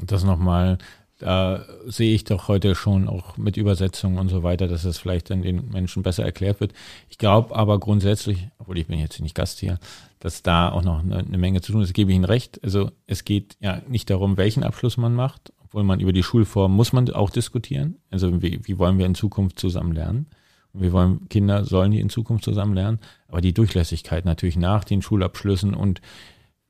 Das 0.03 0.23
nochmal, 0.23 0.77
da 1.17 1.65
sehe 1.85 2.13
ich 2.13 2.25
doch 2.25 2.47
heute 2.47 2.75
schon 2.75 3.07
auch 3.07 3.37
mit 3.37 3.57
Übersetzungen 3.57 4.19
und 4.19 4.29
so 4.29 4.43
weiter, 4.43 4.67
dass 4.67 4.83
es 4.83 4.97
vielleicht 4.97 5.29
dann 5.29 5.41
den 5.41 5.69
Menschen 5.69 6.03
besser 6.03 6.23
erklärt 6.23 6.59
wird. 6.59 6.73
Ich 7.09 7.17
glaube 7.17 7.55
aber 7.55 7.79
grundsätzlich, 7.79 8.47
obwohl 8.57 8.77
ich 8.77 8.87
bin 8.87 8.99
jetzt 8.99 9.19
nicht 9.21 9.35
Gast 9.35 9.59
hier, 9.59 9.79
dass 10.19 10.43
da 10.43 10.69
auch 10.69 10.83
noch 10.83 10.99
eine, 10.99 11.17
eine 11.17 11.37
Menge 11.37 11.61
zu 11.61 11.71
tun 11.71 11.81
ist, 11.81 11.93
gebe 11.93 12.11
ich 12.11 12.15
Ihnen 12.15 12.25
recht. 12.25 12.61
Also 12.63 12.91
es 13.07 13.23
geht 13.23 13.55
ja 13.59 13.81
nicht 13.87 14.09
darum, 14.09 14.37
welchen 14.37 14.63
Abschluss 14.63 14.97
man 14.97 15.15
macht, 15.15 15.53
obwohl 15.63 15.83
man 15.83 15.99
über 15.99 16.13
die 16.13 16.23
Schulform 16.23 16.75
muss 16.75 16.93
man 16.93 17.09
auch 17.11 17.29
diskutieren. 17.29 17.97
Also 18.11 18.41
wie, 18.41 18.59
wie 18.63 18.77
wollen 18.77 18.97
wir 18.97 19.05
in 19.05 19.15
Zukunft 19.15 19.59
zusammen 19.59 19.93
lernen? 19.93 20.27
Wir 20.73 20.91
wollen, 20.91 21.27
Kinder 21.29 21.65
sollen 21.65 21.91
die 21.91 21.99
in 21.99 22.09
Zukunft 22.09 22.43
zusammen 22.43 22.73
lernen, 22.73 22.99
aber 23.27 23.41
die 23.41 23.53
Durchlässigkeit 23.53 24.25
natürlich 24.25 24.57
nach 24.57 24.83
den 24.83 25.01
Schulabschlüssen 25.01 25.73
und 25.73 26.01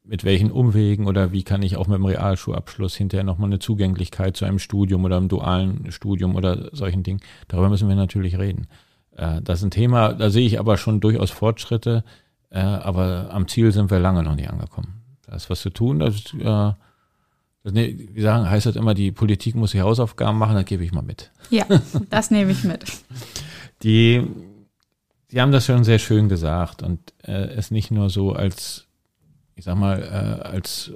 mit 0.04 0.24
welchen 0.24 0.52
Umwegen 0.52 1.06
oder 1.06 1.32
wie 1.32 1.44
kann 1.44 1.62
ich 1.62 1.78
auch 1.78 1.88
mit 1.88 1.98
dem 1.98 2.06
Realschulabschluss 2.06 2.96
hinterher 2.96 3.24
nochmal 3.24 3.50
eine 3.50 3.60
Zugänglichkeit 3.60 4.36
zu 4.36 4.46
einem 4.46 4.58
Studium 4.58 5.06
oder 5.06 5.18
einem 5.18 5.28
dualen 5.28 5.92
Studium 5.92 6.36
oder 6.36 6.76
solchen 6.76 7.04
Dingen. 7.04 7.20
Darüber 7.48 7.70
müssen 7.70 7.88
wir 7.88 7.96
natürlich 7.96 8.40
reden. 8.40 8.68
Äh, 9.16 9.42
das 9.44 9.60
ist 9.60 9.66
ein 9.66 9.72
Thema, 9.72 10.14
da 10.14 10.32
sehe 10.32 10.48
ich 10.48 10.60
aber 10.60 10.78
schon 10.78 11.00
durchaus 11.00 11.30
Fortschritte, 11.30 12.04
äh, 12.50 12.60
aber 12.60 13.30
am 13.32 13.48
Ziel 13.48 13.72
sind 13.72 13.92
wir 13.92 14.00
lange 14.00 14.24
noch 14.24 14.36
nicht 14.36 14.50
angekommen. 14.50 15.04
Da 15.28 15.36
ist 15.36 15.50
was 15.52 15.62
zu 15.62 15.70
tun. 15.70 16.00
Das, 16.00 16.34
äh, 16.34 16.74
das, 17.64 17.74
wir 17.74 18.24
sagen, 18.24 18.50
heißt 18.50 18.66
das 18.66 18.78
immer, 18.78 18.96
die 18.96 19.12
Politik 19.12 19.56
muss 19.56 19.72
die 19.72 19.82
Hausaufgaben 19.82 20.40
machen, 20.40 20.56
das 20.56 20.66
gebe 20.66 20.84
ich 20.84 20.92
mal 20.92 21.04
mit. 21.04 21.30
Ja, 21.52 21.66
das 22.10 22.32
nehme 22.32 22.52
ich 22.52 22.64
mit. 22.64 22.86
Die, 23.84 24.26
die 25.32 25.42
haben 25.42 25.52
das 25.52 25.66
schon 25.66 25.84
sehr 25.84 26.00
schön 26.00 26.30
gesagt 26.30 26.84
und 26.84 27.14
äh, 27.24 27.32
es 27.32 27.72
nicht 27.72 27.92
nur 27.92 28.10
so 28.10 28.34
als, 28.34 28.88
ich 29.56 29.66
sag 29.66 29.76
mal, 29.76 30.02
äh, 30.02 30.48
als 30.48 30.94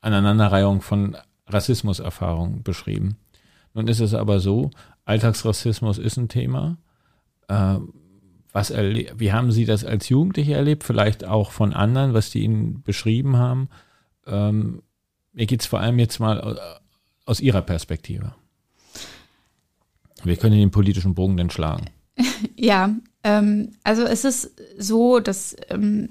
Aneinanderreihung 0.00 0.82
von 0.82 1.16
Rassismuserfahrungen 1.46 2.62
beschrieben. 2.62 3.16
Nun 3.74 3.88
ist 3.88 4.00
es 4.00 4.14
aber 4.14 4.40
so, 4.40 4.70
Alltagsrassismus 5.04 5.98
ist 5.98 6.16
ein 6.16 6.28
Thema. 6.28 6.78
Äh, 7.48 7.78
was 8.52 8.70
wie 8.70 9.32
haben 9.32 9.50
Sie 9.50 9.64
das 9.64 9.82
als 9.84 10.10
Jugendliche 10.10 10.52
erlebt? 10.52 10.84
Vielleicht 10.84 11.24
auch 11.24 11.52
von 11.52 11.72
anderen, 11.72 12.12
was 12.12 12.28
die 12.30 12.42
Ihnen 12.42 12.82
beschrieben 12.82 13.38
haben. 13.38 13.70
Ähm, 14.26 14.82
mir 15.32 15.46
geht 15.46 15.62
es 15.62 15.66
vor 15.66 15.80
allem 15.80 15.98
jetzt 15.98 16.20
mal 16.20 16.58
aus 17.24 17.40
Ihrer 17.40 17.62
Perspektive. 17.62 18.34
Wir 20.22 20.36
können 20.36 20.58
den 20.58 20.70
politischen 20.70 21.14
Bogen 21.14 21.36
denn 21.36 21.50
schlagen. 21.50 21.86
Ja, 22.56 22.94
ähm, 23.24 23.72
also 23.82 24.02
es 24.02 24.24
ist 24.24 24.52
so, 24.78 25.20
dass 25.20 25.56
ähm, 25.70 26.08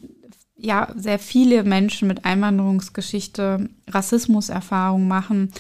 ja 0.58 0.90
sehr 0.96 1.20
viele 1.20 1.64
Menschen 1.64 2.08
mit 2.08 2.26
Einwanderungsgeschichte 2.26 3.70
Rassismuserfahrungen 3.88 5.08
machen, 5.08 5.52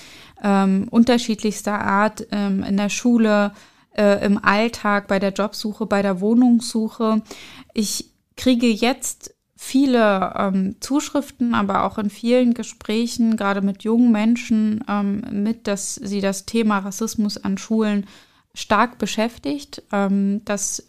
ähm, 0.44 0.88
unterschiedlichster 0.90 1.80
Art 1.80 2.28
ähm, 2.32 2.64
in 2.64 2.78
der 2.78 2.90
Schule, 2.90 3.54
äh, 3.96 4.26
im 4.26 4.44
Alltag, 4.44 5.08
bei 5.08 5.20
der 5.20 5.32
Jobsuche, 5.32 5.86
bei 5.86 6.02
der 6.02 6.22
Wohnungssuche. 6.22 7.22
Ich 7.74 8.12
kriege 8.38 8.68
jetzt 8.68 9.34
viele 9.56 10.34
ähm, 10.38 10.76
Zuschriften, 10.80 11.54
aber 11.54 11.84
auch 11.84 11.98
in 11.98 12.10
vielen 12.10 12.54
Gesprächen, 12.54 13.38
gerade 13.38 13.62
mit 13.62 13.84
jungen 13.84 14.12
Menschen, 14.12 14.84
ähm, 14.88 15.24
mit, 15.44 15.68
dass 15.68 15.96
sie 15.96 16.22
das 16.22 16.46
Thema 16.46 16.80
Rassismus 16.80 17.38
an 17.38 17.58
Schulen 17.58 18.08
stark 18.54 18.98
beschäftigt, 18.98 19.84
ähm, 19.92 20.44
dass 20.46 20.86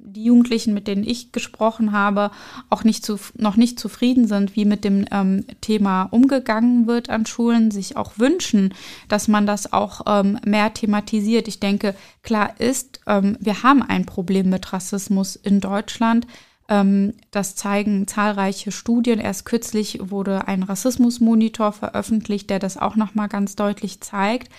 die 0.00 0.24
Jugendlichen, 0.24 0.74
mit 0.74 0.86
denen 0.86 1.04
ich 1.04 1.32
gesprochen 1.32 1.92
habe, 1.92 2.30
auch 2.70 2.84
nicht 2.84 3.04
zu, 3.04 3.18
noch 3.36 3.56
nicht 3.56 3.78
zufrieden 3.78 4.26
sind, 4.26 4.56
wie 4.56 4.64
mit 4.64 4.84
dem 4.84 5.04
ähm, 5.10 5.44
Thema 5.60 6.04
umgegangen 6.04 6.86
wird 6.86 7.10
an 7.10 7.26
Schulen, 7.26 7.70
sich 7.70 7.96
auch 7.96 8.18
wünschen, 8.18 8.74
dass 9.08 9.28
man 9.28 9.46
das 9.46 9.72
auch 9.72 10.02
ähm, 10.06 10.38
mehr 10.44 10.72
thematisiert. 10.72 11.48
Ich 11.48 11.60
denke, 11.60 11.94
klar 12.22 12.58
ist, 12.58 13.00
ähm, 13.06 13.36
wir 13.40 13.62
haben 13.62 13.82
ein 13.82 14.06
Problem 14.06 14.50
mit 14.50 14.72
Rassismus 14.72 15.36
in 15.36 15.60
Deutschland. 15.60 16.26
Ähm, 16.68 17.14
das 17.30 17.56
zeigen 17.56 18.06
zahlreiche 18.06 18.72
Studien. 18.72 19.18
Erst 19.18 19.44
kürzlich 19.44 19.98
wurde 20.02 20.48
ein 20.48 20.62
Rassismusmonitor 20.62 21.72
veröffentlicht, 21.72 22.50
der 22.50 22.58
das 22.58 22.76
auch 22.76 22.96
noch 22.96 23.14
mal 23.14 23.28
ganz 23.28 23.56
deutlich 23.56 24.00
zeigt. 24.00 24.50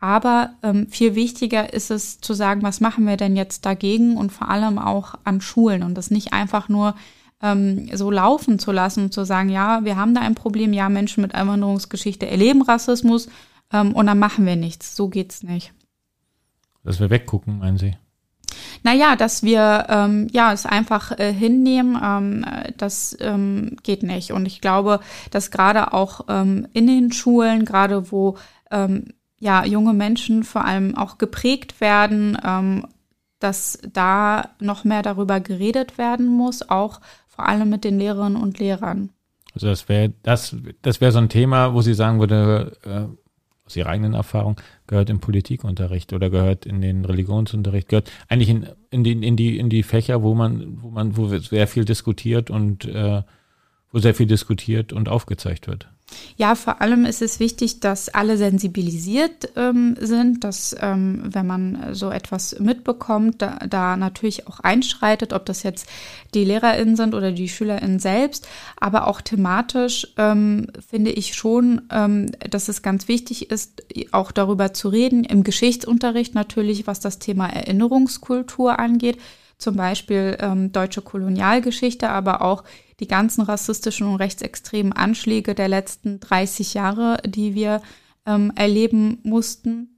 Aber 0.00 0.54
ähm, 0.62 0.88
viel 0.88 1.14
wichtiger 1.14 1.74
ist 1.74 1.90
es 1.90 2.20
zu 2.20 2.32
sagen, 2.32 2.62
was 2.62 2.80
machen 2.80 3.06
wir 3.06 3.18
denn 3.18 3.36
jetzt 3.36 3.66
dagegen 3.66 4.16
und 4.16 4.32
vor 4.32 4.48
allem 4.48 4.78
auch 4.78 5.14
an 5.24 5.42
Schulen 5.42 5.82
und 5.82 5.94
das 5.94 6.10
nicht 6.10 6.32
einfach 6.32 6.70
nur 6.70 6.94
ähm, 7.42 7.90
so 7.94 8.10
laufen 8.10 8.58
zu 8.58 8.72
lassen 8.72 9.04
und 9.04 9.14
zu 9.14 9.24
sagen, 9.24 9.50
ja, 9.50 9.84
wir 9.84 9.96
haben 9.96 10.14
da 10.14 10.22
ein 10.22 10.34
Problem, 10.34 10.72
ja, 10.72 10.88
Menschen 10.88 11.20
mit 11.20 11.34
Einwanderungsgeschichte 11.34 12.26
erleben 12.26 12.62
Rassismus 12.62 13.28
ähm, 13.72 13.92
und 13.92 14.06
dann 14.06 14.18
machen 14.18 14.46
wir 14.46 14.56
nichts. 14.56 14.96
So 14.96 15.08
geht's 15.08 15.42
nicht. 15.42 15.72
Dass 16.82 16.98
wir 16.98 17.10
weggucken, 17.10 17.58
meinen 17.58 17.76
Sie? 17.76 17.96
Naja, 18.82 19.16
dass 19.16 19.42
wir 19.42 19.86
ähm, 19.90 20.28
ja 20.32 20.52
es 20.52 20.64
einfach 20.64 21.18
äh, 21.18 21.32
hinnehmen, 21.32 21.98
ähm, 22.02 22.46
das 22.78 23.16
ähm, 23.20 23.76
geht 23.82 24.02
nicht. 24.02 24.32
Und 24.32 24.46
ich 24.46 24.62
glaube, 24.62 25.00
dass 25.30 25.50
gerade 25.50 25.92
auch 25.92 26.22
ähm, 26.28 26.66
in 26.72 26.86
den 26.86 27.12
Schulen, 27.12 27.66
gerade 27.66 28.10
wo 28.10 28.38
ähm, 28.70 29.12
ja, 29.40 29.64
junge 29.64 29.94
Menschen 29.94 30.44
vor 30.44 30.64
allem 30.64 30.94
auch 30.96 31.18
geprägt 31.18 31.80
werden, 31.80 32.38
ähm, 32.44 32.86
dass 33.40 33.78
da 33.92 34.50
noch 34.60 34.84
mehr 34.84 35.02
darüber 35.02 35.40
geredet 35.40 35.98
werden 35.98 36.28
muss, 36.28 36.68
auch 36.68 37.00
vor 37.26 37.48
allem 37.48 37.70
mit 37.70 37.84
den 37.84 37.98
Lehrerinnen 37.98 38.40
und 38.40 38.58
Lehrern. 38.58 39.10
Also 39.54 39.66
das 39.66 39.88
wäre 39.88 40.12
das, 40.22 40.54
das 40.82 41.00
wäre 41.00 41.10
so 41.10 41.18
ein 41.18 41.30
Thema, 41.30 41.74
wo 41.74 41.80
Sie 41.80 41.94
sagen 41.94 42.20
würde, 42.20 42.76
äh, 42.84 43.16
aus 43.66 43.76
Ihrer 43.76 43.88
eigenen 43.88 44.14
Erfahrung, 44.14 44.56
gehört 44.86 45.10
im 45.10 45.20
Politikunterricht 45.20 46.12
oder 46.12 46.28
gehört 46.28 46.66
in 46.66 46.80
den 46.80 47.04
Religionsunterricht, 47.04 47.88
gehört 47.88 48.10
eigentlich 48.28 48.50
in, 48.50 48.68
in, 48.90 49.04
die, 49.04 49.12
in, 49.12 49.36
die, 49.36 49.58
in 49.58 49.70
die 49.70 49.82
Fächer, 49.82 50.22
wo 50.22 50.34
man, 50.34 50.82
wo 50.82 50.90
man, 50.90 51.16
wo 51.16 51.28
sehr 51.28 51.66
viel 51.66 51.84
diskutiert 51.84 52.50
und 52.50 52.84
äh, 52.84 53.22
wo 53.92 53.98
sehr 53.98 54.14
viel 54.14 54.26
diskutiert 54.26 54.92
und 54.92 55.08
aufgezeigt 55.08 55.66
wird. 55.66 55.88
Ja, 56.36 56.54
vor 56.54 56.80
allem 56.80 57.04
ist 57.04 57.22
es 57.22 57.40
wichtig, 57.40 57.80
dass 57.80 58.08
alle 58.08 58.36
sensibilisiert 58.36 59.50
ähm, 59.56 59.96
sind, 60.00 60.44
dass 60.44 60.74
ähm, 60.80 61.22
wenn 61.24 61.46
man 61.46 61.94
so 61.94 62.10
etwas 62.10 62.58
mitbekommt, 62.58 63.42
da, 63.42 63.58
da, 63.68 63.96
natürlich 63.96 64.46
auch 64.46 64.60
einschreitet, 64.60 65.32
ob 65.32 65.46
das 65.46 65.62
jetzt 65.62 65.86
die 66.34 66.44
LehrerInnen 66.44 66.96
sind 66.96 67.14
oder 67.14 67.32
die 67.32 67.48
SchülerInnen 67.48 67.98
selbst, 67.98 68.48
aber 68.78 69.06
auch 69.06 69.20
thematisch 69.20 70.06
ähm, 70.16 70.68
finde 70.88 71.10
ich 71.10 71.34
schon, 71.34 71.82
ähm, 71.90 72.30
dass 72.48 72.68
es 72.68 72.82
ganz 72.82 73.08
wichtig 73.08 73.50
ist, 73.50 73.82
auch 74.12 74.32
darüber 74.32 74.72
zu 74.72 74.88
reden, 74.88 75.24
im 75.24 75.44
Geschichtsunterricht 75.44 76.34
natürlich, 76.34 76.86
was 76.86 77.00
das 77.00 77.18
Thema 77.18 77.48
Erinnerungskultur 77.48 78.78
angeht, 78.78 79.18
zum 79.60 79.76
Beispiel 79.76 80.36
ähm, 80.40 80.72
deutsche 80.72 81.02
Kolonialgeschichte, 81.02 82.08
aber 82.08 82.42
auch 82.42 82.64
die 83.00 83.08
ganzen 83.08 83.42
rassistischen 83.42 84.06
und 84.06 84.16
rechtsextremen 84.16 84.92
Anschläge 84.92 85.54
der 85.54 85.68
letzten 85.68 86.20
30 86.20 86.74
Jahre, 86.74 87.18
die 87.26 87.54
wir 87.54 87.80
ähm, 88.26 88.52
erleben 88.54 89.18
mussten. 89.22 89.96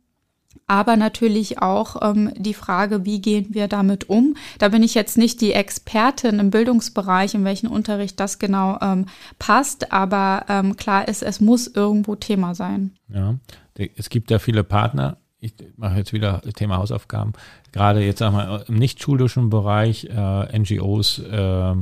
Aber 0.67 0.97
natürlich 0.97 1.61
auch 1.61 1.97
ähm, 2.03 2.33
die 2.37 2.55
Frage, 2.55 3.05
wie 3.05 3.21
gehen 3.21 3.49
wir 3.51 3.69
damit 3.69 4.09
um? 4.09 4.37
Da 4.59 4.69
bin 4.69 4.83
ich 4.83 4.95
jetzt 4.95 5.19
nicht 5.19 5.41
die 5.41 5.53
Expertin 5.53 6.39
im 6.39 6.51
Bildungsbereich, 6.51 7.35
in 7.35 7.45
welchen 7.45 7.67
Unterricht 7.67 8.21
das 8.21 8.39
genau 8.39 8.79
ähm, 8.81 9.07
passt, 9.39 9.93
aber 9.93 10.47
ähm, 10.49 10.77
klar 10.77 11.09
ist, 11.09 11.23
es 11.23 11.41
muss 11.41 11.67
irgendwo 11.67 12.15
Thema 12.15 12.55
sein. 12.55 12.93
Ja, 13.09 13.35
es 13.97 14.09
gibt 14.09 14.31
ja 14.31 14.39
viele 14.39 14.65
Partner. 14.65 15.19
Ich 15.45 15.55
mache 15.77 15.97
jetzt 15.97 16.13
wieder 16.13 16.41
Thema 16.55 16.77
Hausaufgaben. 16.77 17.33
Gerade 17.73 18.01
jetzt 18.01 18.21
sag 18.21 18.33
mal 18.33 18.65
im 18.69 18.77
nicht 18.77 19.03
schulischen 19.03 19.51
Bereich, 19.51 20.05
äh, 20.05 20.57
NGOs, 20.57 21.19
äh, 21.19 21.75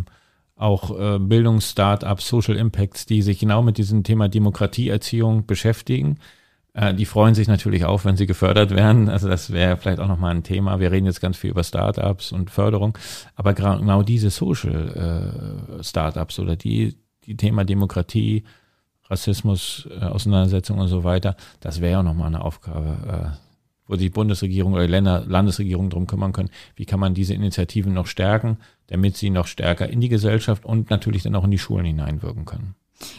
auch 0.57 0.99
äh, 0.99 1.19
Bildungsstartups, 1.19 2.27
Social 2.27 2.57
Impacts, 2.57 3.05
die 3.05 3.21
sich 3.21 3.39
genau 3.39 3.63
mit 3.63 3.77
diesem 3.77 4.03
Thema 4.03 4.31
Demokratieerziehung 4.31 5.45
beschäftigen. 5.45 6.19
Äh, 6.73 6.95
die 6.95 7.05
freuen 7.05 7.35
sich 7.35 7.49
natürlich 7.49 7.85
auch, 7.85 8.07
wenn 8.07 8.17
sie 8.17 8.27
gefördert 8.27 8.71
werden. 8.71 9.11
Also 9.11 9.29
das 9.29 9.53
wäre 9.53 9.77
vielleicht 9.77 10.01
auch 10.01 10.09
nochmal 10.09 10.35
ein 10.35 10.43
Thema. 10.43 10.81
Wir 10.81 10.91
reden 10.91 11.05
jetzt 11.05 11.21
ganz 11.21 11.37
viel 11.37 11.51
über 11.51 11.63
Startups 11.63 12.33
und 12.33 12.51
Förderung, 12.51 12.97
aber 13.35 13.53
genau 13.53 14.03
diese 14.03 14.31
Social 14.31 15.77
äh, 15.79 15.85
Startups 15.85 16.39
oder 16.39 16.57
die, 16.57 16.97
die 17.27 17.37
Thema 17.37 17.67
Demokratie, 17.67 18.45
Rassismus, 19.11 19.87
äh, 19.91 20.05
Auseinandersetzung 20.05 20.79
und 20.79 20.89
so 20.89 21.05
weiter, 21.05 21.37
das 21.61 21.83
wäre 21.83 21.93
ja 21.93 22.03
nochmal 22.03 22.29
eine 22.29 22.43
Aufgabe, 22.43 23.35
äh, 23.37 23.50
wo 23.91 23.97
die 23.97 24.11
Bundesregierung 24.11 24.73
oder 24.73 24.87
Länder, 24.87 25.25
Landesregierung 25.27 25.91
drum 25.91 26.07
kümmern 26.07 26.33
können, 26.33 26.51
wie 26.77 26.87
kann 26.87 27.01
man 27.01 27.15
diese 27.15 27.35
Initiativen 27.35 27.93
noch 27.93 28.07
stärken, 28.07 28.59
damit 28.87 29.17
sie 29.17 29.31
noch 29.31 29.47
stärker 29.47 29.89
in 29.89 30.01
die 30.01 30.09
Gesellschaft 30.09 30.65
und 30.65 30.91
natürlich 30.91 31.25
dann 31.25 31.35
auch 31.35 31.45
in 31.45 31.51
die 31.51 31.59
Schulen 31.59 31.87
hineinwirken 31.87 32.45
können. 32.45 32.75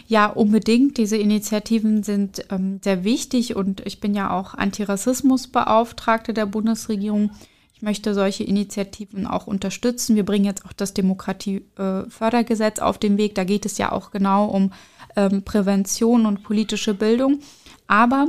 Ja, 0.07 0.27
unbedingt. 0.27 0.97
Diese 0.97 1.17
Initiativen 1.17 2.03
sind 2.03 2.45
ähm, 2.51 2.79
sehr 2.83 3.03
wichtig 3.03 3.55
und 3.55 3.85
ich 3.85 3.99
bin 3.99 4.13
ja 4.13 4.31
auch 4.31 4.53
Antirassismusbeauftragte 4.53 6.33
der 6.33 6.45
Bundesregierung. 6.45 7.31
Ich 7.73 7.81
möchte 7.81 8.13
solche 8.13 8.43
Initiativen 8.43 9.25
auch 9.25 9.47
unterstützen. 9.47 10.15
Wir 10.15 10.23
bringen 10.23 10.45
jetzt 10.45 10.65
auch 10.65 10.73
das 10.73 10.93
Demokratiefördergesetz 10.93 12.79
auf 12.79 12.99
den 12.99 13.17
Weg. 13.17 13.33
Da 13.33 13.43
geht 13.43 13.65
es 13.65 13.79
ja 13.79 13.91
auch 13.91 14.11
genau 14.11 14.45
um 14.45 14.71
ähm, 15.15 15.41
Prävention 15.43 16.27
und 16.27 16.43
politische 16.43 16.93
Bildung. 16.93 17.39
Aber 17.87 18.27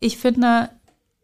ich 0.00 0.18
finde, 0.18 0.70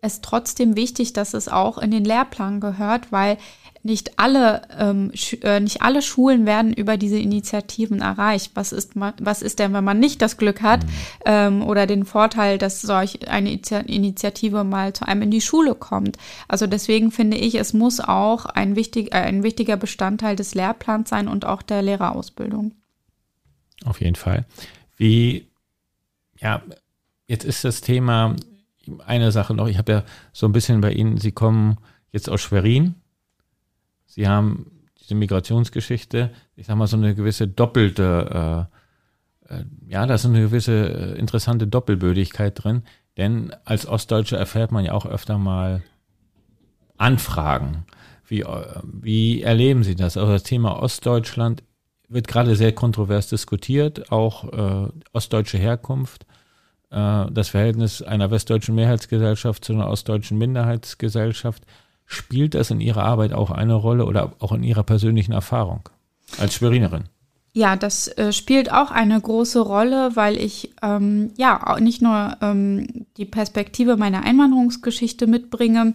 es 0.00 0.20
trotzdem 0.20 0.76
wichtig, 0.76 1.12
dass 1.12 1.34
es 1.34 1.48
auch 1.48 1.78
in 1.78 1.90
den 1.90 2.04
Lehrplan 2.04 2.60
gehört, 2.60 3.12
weil 3.12 3.38
nicht 3.82 4.18
alle, 4.18 4.62
ähm, 4.76 5.12
äh, 5.42 5.60
nicht 5.60 5.80
alle 5.80 6.02
Schulen 6.02 6.44
werden 6.44 6.72
über 6.72 6.96
diese 6.96 7.18
Initiativen 7.18 8.00
erreicht. 8.00 8.50
Was 8.54 8.72
ist, 8.72 8.92
was 8.94 9.42
ist 9.42 9.58
denn, 9.58 9.72
wenn 9.72 9.84
man 9.84 10.00
nicht 10.00 10.20
das 10.20 10.36
Glück 10.36 10.60
hat 10.60 10.84
mhm. 10.84 10.90
ähm, 11.24 11.62
oder 11.62 11.86
den 11.86 12.04
Vorteil, 12.04 12.58
dass 12.58 12.82
solch 12.82 13.28
eine 13.28 13.52
Initiative 13.52 14.64
mal 14.64 14.92
zu 14.92 15.06
einem 15.06 15.22
in 15.22 15.30
die 15.30 15.40
Schule 15.40 15.74
kommt? 15.74 16.18
Also 16.48 16.66
deswegen 16.66 17.12
finde 17.12 17.36
ich, 17.36 17.54
es 17.54 17.72
muss 17.72 18.00
auch 18.00 18.46
ein, 18.46 18.76
wichtig, 18.76 19.14
äh, 19.14 19.18
ein 19.18 19.44
wichtiger 19.44 19.76
Bestandteil 19.76 20.36
des 20.36 20.54
Lehrplans 20.54 21.08
sein 21.08 21.28
und 21.28 21.44
auch 21.44 21.62
der 21.62 21.82
Lehrerausbildung. 21.82 22.72
Auf 23.84 24.00
jeden 24.00 24.16
Fall. 24.16 24.46
Wie, 24.96 25.46
ja, 26.40 26.62
jetzt 27.28 27.44
ist 27.44 27.64
das 27.64 27.82
Thema 27.82 28.34
eine 29.04 29.32
Sache 29.32 29.54
noch, 29.54 29.68
ich 29.68 29.78
habe 29.78 29.92
ja 29.92 30.04
so 30.32 30.46
ein 30.46 30.52
bisschen 30.52 30.80
bei 30.80 30.92
Ihnen, 30.92 31.18
Sie 31.18 31.32
kommen 31.32 31.78
jetzt 32.12 32.30
aus 32.30 32.40
Schwerin, 32.40 32.94
Sie 34.06 34.28
haben 34.28 34.70
diese 35.00 35.14
Migrationsgeschichte, 35.14 36.30
ich 36.56 36.66
sag 36.66 36.76
mal, 36.76 36.86
so 36.86 36.96
eine 36.96 37.14
gewisse 37.14 37.46
doppelte, 37.46 38.68
äh, 39.48 39.54
äh, 39.54 39.64
ja, 39.86 40.06
da 40.06 40.14
ist 40.14 40.26
eine 40.26 40.40
gewisse 40.40 40.72
äh, 40.72 41.18
interessante 41.18 41.66
Doppelbödigkeit 41.66 42.62
drin, 42.62 42.82
denn 43.16 43.54
als 43.64 43.86
Ostdeutscher 43.86 44.38
erfährt 44.38 44.72
man 44.72 44.84
ja 44.84 44.92
auch 44.92 45.06
öfter 45.06 45.38
mal 45.38 45.82
Anfragen. 46.96 47.84
Wie, 48.26 48.40
äh, 48.40 48.80
wie 48.84 49.42
erleben 49.42 49.84
Sie 49.84 49.94
das? 49.94 50.16
Also 50.16 50.32
das 50.32 50.42
Thema 50.42 50.82
Ostdeutschland 50.82 51.62
wird 52.08 52.26
gerade 52.28 52.56
sehr 52.56 52.72
kontrovers 52.72 53.28
diskutiert, 53.28 54.12
auch 54.12 54.44
ostdeutsche 55.12 55.58
Herkunft. 55.58 56.24
Äh, 56.90 57.26
das 57.30 57.48
Verhältnis 57.48 58.02
einer 58.02 58.30
westdeutschen 58.30 58.74
Mehrheitsgesellschaft 58.74 59.64
zu 59.64 59.72
einer 59.72 59.88
ostdeutschen 59.88 60.38
Minderheitsgesellschaft. 60.38 61.64
Spielt 62.04 62.54
das 62.54 62.70
in 62.70 62.80
Ihrer 62.80 63.02
Arbeit 63.02 63.32
auch 63.32 63.50
eine 63.50 63.74
Rolle 63.74 64.06
oder 64.06 64.32
auch 64.38 64.52
in 64.52 64.62
Ihrer 64.62 64.84
persönlichen 64.84 65.32
Erfahrung 65.32 65.88
als 66.38 66.54
Schwerinerin? 66.54 67.04
Ja, 67.52 67.74
das 67.74 68.06
äh, 68.08 68.32
spielt 68.32 68.70
auch 68.70 68.90
eine 68.90 69.18
große 69.20 69.60
Rolle, 69.60 70.10
weil 70.14 70.36
ich 70.36 70.74
ähm, 70.82 71.30
ja 71.36 71.78
nicht 71.80 72.02
nur 72.02 72.36
ähm, 72.42 73.06
die 73.16 73.24
Perspektive 73.24 73.96
meiner 73.96 74.24
Einwanderungsgeschichte 74.24 75.26
mitbringe 75.26 75.94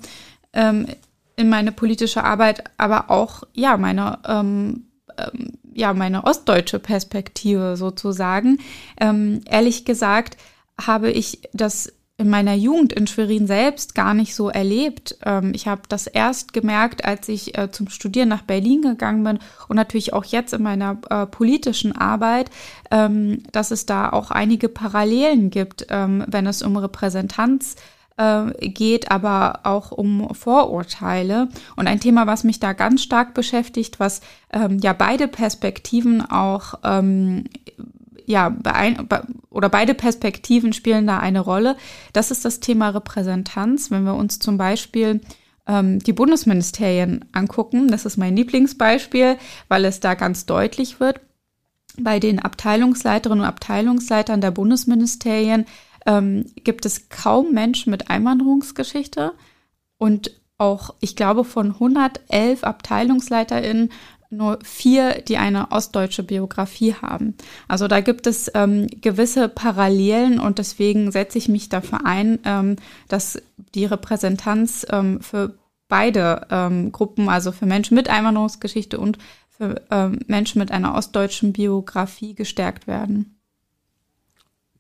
ähm, 0.54 0.88
in 1.36 1.50
meine 1.50 1.72
politische 1.72 2.24
Arbeit, 2.24 2.64
aber 2.78 3.12
auch 3.12 3.44
ja 3.54 3.78
meine 3.78 4.18
ähm, 4.28 4.88
ähm, 5.18 5.54
ja 5.74 5.94
meine 5.94 6.24
ostdeutsche 6.26 6.80
Perspektive 6.80 7.78
sozusagen. 7.78 8.58
Ähm, 9.00 9.42
ehrlich 9.46 9.86
gesagt 9.86 10.38
habe 10.88 11.12
ich 11.12 11.42
das 11.54 11.92
in 12.22 12.30
meiner 12.30 12.54
Jugend 12.54 12.94
in 12.94 13.08
Schwerin 13.08 13.48
selbst 13.48 13.96
gar 13.96 14.14
nicht 14.14 14.36
so 14.36 14.50
erlebt. 14.50 15.18
Ähm, 15.26 15.54
ich 15.56 15.68
habe 15.68 15.82
das 15.90 16.06
erst 16.06 16.54
gemerkt, 16.54 17.04
als 17.04 17.28
ich 17.28 17.58
äh, 17.58 17.72
zum 17.72 17.90
Studieren 17.90 18.30
nach 18.30 18.44
Berlin 18.44 18.84
gegangen 18.84 19.24
bin 19.24 19.40
und 19.68 19.76
natürlich 19.76 20.14
auch 20.14 20.24
jetzt 20.24 20.54
in 20.54 20.62
meiner 20.62 21.00
äh, 21.10 21.26
politischen 21.26 21.98
Arbeit, 21.98 22.52
ähm, 22.92 23.42
dass 23.52 23.72
es 23.72 23.88
da 23.88 24.10
auch 24.10 24.30
einige 24.30 24.70
Parallelen 24.70 25.50
gibt, 25.50 25.88
ähm, 25.90 26.24
wenn 26.28 26.46
es 26.46 26.62
um 26.62 26.78
Repräsentanz 26.78 27.76
äh, 28.18 28.52
geht, 28.70 29.10
aber 29.10 29.62
auch 29.64 29.92
um 29.92 30.30
Vorurteile. 30.36 31.50
Und 31.76 31.88
ein 31.88 32.00
Thema, 32.00 32.28
was 32.28 32.44
mich 32.44 32.60
da 32.60 32.74
ganz 32.74 33.02
stark 33.02 33.34
beschäftigt, 33.34 34.00
was 34.00 34.22
ja 34.82 34.92
beide 34.92 35.30
Perspektiven 35.30 36.30
auch 36.30 36.74
ja, 38.26 38.56
oder 39.50 39.70
beide 39.70 39.94
Perspektiven 39.94 40.74
spielen 40.74 41.08
da 41.08 41.20
eine 41.20 41.40
Rolle. 41.40 41.76
Das 42.14 42.32
ist 42.32 42.46
das 42.46 42.60
Thema 42.60 42.90
Repräsentanz. 42.90 43.92
Wenn 43.92 44.04
wir 44.04 44.16
uns 44.16 44.40
zum 44.40 44.58
Beispiel 44.58 45.22
ähm, 45.68 46.00
die 46.00 46.14
Bundesministerien 46.14 47.26
angucken, 47.32 47.90
das 47.90 48.06
ist 48.06 48.18
mein 48.18 48.36
Lieblingsbeispiel, 48.36 49.38
weil 49.68 49.86
es 49.86 50.00
da 50.00 50.14
ganz 50.14 50.46
deutlich 50.46 51.00
wird. 51.00 51.20
Bei 52.00 52.20
den 52.20 52.40
Abteilungsleiterinnen 52.40 53.44
und 53.44 53.50
Abteilungsleitern 53.50 54.42
der 54.42 54.52
Bundesministerien 54.52 55.66
ähm, 56.06 56.46
gibt 56.64 56.86
es 56.86 57.10
kaum 57.10 57.54
Menschen 57.54 57.92
mit 57.92 58.10
Einwanderungsgeschichte 58.10 59.34
und 59.98 60.32
auch, 60.58 60.94
ich 61.00 61.16
glaube, 61.16 61.44
von 61.44 61.72
111 61.72 62.64
AbteilungsleiterInnen 62.64 63.92
nur 64.32 64.60
vier, 64.64 65.22
die 65.22 65.38
eine 65.38 65.72
ostdeutsche 65.72 66.24
Biografie 66.24 66.94
haben. 66.94 67.36
Also 67.68 67.88
da 67.88 68.00
gibt 68.00 68.28
es 68.28 68.50
ähm, 68.56 68.88
gewisse 69.02 69.50
Parallelen 69.50 70.40
und 70.40 70.58
deswegen 70.58 71.12
setze 71.12 71.38
ich 71.38 71.50
mich 71.50 71.70
dafür 71.70 72.06
ein, 72.06 72.40
ähm, 72.46 72.78
dass 73.10 73.42
die 73.76 73.86
Repräsentanz 73.86 74.86
ähm, 74.90 75.22
für 75.22 75.56
beide 75.90 76.48
ähm, 76.50 76.92
Gruppen, 76.94 77.28
also 77.28 77.52
für 77.52 77.66
Menschen 77.66 77.96
mit 77.96 78.10
Einwanderungsgeschichte 78.10 78.98
und 78.98 79.18
für 79.50 79.82
ähm, 79.92 80.20
Menschen 80.28 80.60
mit 80.60 80.72
einer 80.72 80.96
ostdeutschen 80.96 81.52
Biografie 81.52 82.34
gestärkt 82.34 82.88
werden. 82.88 83.38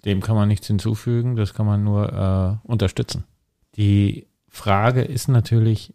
Dem 0.06 0.22
kann 0.22 0.36
man 0.36 0.48
nichts 0.48 0.68
hinzufügen, 0.68 1.36
das 1.36 1.54
kann 1.54 1.66
man 1.66 1.84
nur 1.84 2.62
äh, 2.64 2.68
unterstützen. 2.68 3.26
Die 3.76 4.28
Frage 4.48 5.02
ist 5.02 5.28
natürlich, 5.28 5.94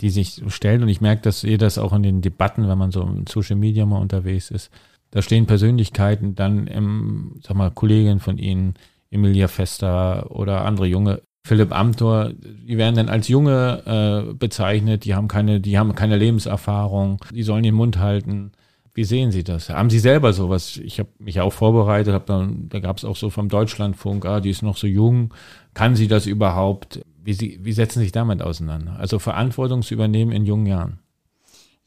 die 0.00 0.10
sich 0.10 0.42
stellt. 0.48 0.82
Und 0.82 0.88
ich 0.88 1.00
merke, 1.00 1.22
dass 1.22 1.44
ihr 1.44 1.58
das 1.58 1.78
auch 1.78 1.92
in 1.92 2.02
den 2.02 2.20
Debatten, 2.20 2.68
wenn 2.68 2.78
man 2.78 2.90
so 2.90 3.02
in 3.02 3.26
Social 3.26 3.56
Media 3.56 3.86
mal 3.86 4.00
unterwegs 4.00 4.50
ist, 4.50 4.70
da 5.10 5.22
stehen 5.22 5.46
Persönlichkeiten 5.46 6.34
dann 6.34 6.66
im, 6.66 7.40
sag 7.42 7.56
mal, 7.56 7.70
Kolleginnen 7.70 8.20
von 8.20 8.38
Ihnen, 8.38 8.74
Emilia 9.10 9.48
Fester 9.48 10.30
oder 10.30 10.64
andere 10.64 10.86
junge, 10.86 11.22
Philipp 11.44 11.72
Amthor, 11.72 12.32
die 12.34 12.76
werden 12.76 12.94
dann 12.94 13.08
als 13.08 13.28
Junge 13.28 14.26
äh, 14.30 14.34
bezeichnet, 14.34 15.06
die 15.06 15.14
haben 15.14 15.28
keine, 15.28 15.60
die 15.60 15.78
haben 15.78 15.94
keine 15.94 16.18
Lebenserfahrung, 16.18 17.24
die 17.32 17.42
sollen 17.42 17.62
den 17.62 17.74
Mund 17.74 17.98
halten. 17.98 18.52
Wie 18.92 19.04
sehen 19.04 19.30
Sie 19.30 19.44
das? 19.44 19.70
Haben 19.70 19.90
Sie 19.90 19.98
selber 19.98 20.32
sowas? 20.34 20.76
Ich 20.76 20.98
habe 20.98 21.08
mich 21.18 21.40
auch 21.40 21.52
vorbereitet, 21.52 22.12
hab 22.12 22.26
dann, 22.26 22.68
da 22.68 22.80
gab 22.80 22.98
es 22.98 23.04
auch 23.04 23.16
so 23.16 23.30
vom 23.30 23.48
Deutschlandfunk, 23.48 24.26
ah, 24.26 24.40
die 24.40 24.50
ist 24.50 24.62
noch 24.62 24.76
so 24.76 24.86
jung, 24.86 25.32
kann 25.72 25.96
sie 25.96 26.08
das 26.08 26.26
überhaupt? 26.26 27.00
Wie, 27.28 27.58
wie 27.62 27.72
setzen 27.72 27.98
Sie 27.98 28.06
sich 28.06 28.12
damit 28.12 28.40
auseinander? 28.40 28.96
Also 28.98 29.18
Verantwortung 29.18 29.82
zu 29.82 29.92
übernehmen 29.92 30.32
in 30.32 30.46
jungen 30.46 30.64
Jahren. 30.64 30.98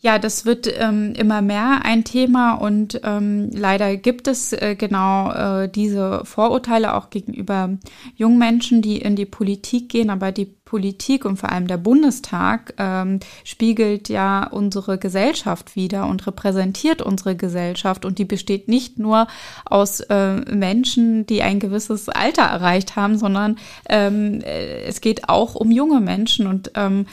Ja, 0.03 0.17
das 0.17 0.45
wird 0.45 0.67
ähm, 0.79 1.13
immer 1.13 1.43
mehr 1.43 1.81
ein 1.83 2.03
Thema 2.03 2.55
und 2.55 2.99
ähm, 3.03 3.51
leider 3.53 3.97
gibt 3.97 4.27
es 4.27 4.51
äh, 4.51 4.75
genau 4.75 5.31
äh, 5.31 5.69
diese 5.69 6.25
Vorurteile 6.25 6.95
auch 6.95 7.11
gegenüber 7.11 7.77
jungen 8.15 8.39
Menschen, 8.39 8.81
die 8.81 8.97
in 8.97 9.15
die 9.15 9.27
Politik 9.27 9.89
gehen. 9.89 10.09
Aber 10.09 10.31
die 10.31 10.45
Politik 10.45 11.23
und 11.23 11.37
vor 11.37 11.51
allem 11.51 11.67
der 11.67 11.77
Bundestag 11.77 12.73
ähm, 12.79 13.19
spiegelt 13.43 14.09
ja 14.09 14.47
unsere 14.47 14.97
Gesellschaft 14.97 15.75
wieder 15.75 16.07
und 16.07 16.25
repräsentiert 16.25 17.03
unsere 17.03 17.35
Gesellschaft 17.35 18.03
und 18.03 18.17
die 18.17 18.25
besteht 18.25 18.67
nicht 18.67 18.97
nur 18.97 19.27
aus 19.65 19.99
äh, 19.99 20.37
Menschen, 20.51 21.27
die 21.27 21.43
ein 21.43 21.59
gewisses 21.59 22.09
Alter 22.09 22.43
erreicht 22.43 22.95
haben, 22.95 23.19
sondern 23.19 23.59
ähm, 23.87 24.41
äh, 24.41 24.81
es 24.81 24.99
geht 24.99 25.29
auch 25.29 25.53
um 25.53 25.69
junge 25.69 26.01
Menschen 26.01 26.47
und 26.47 26.71
ähm, 26.73 27.05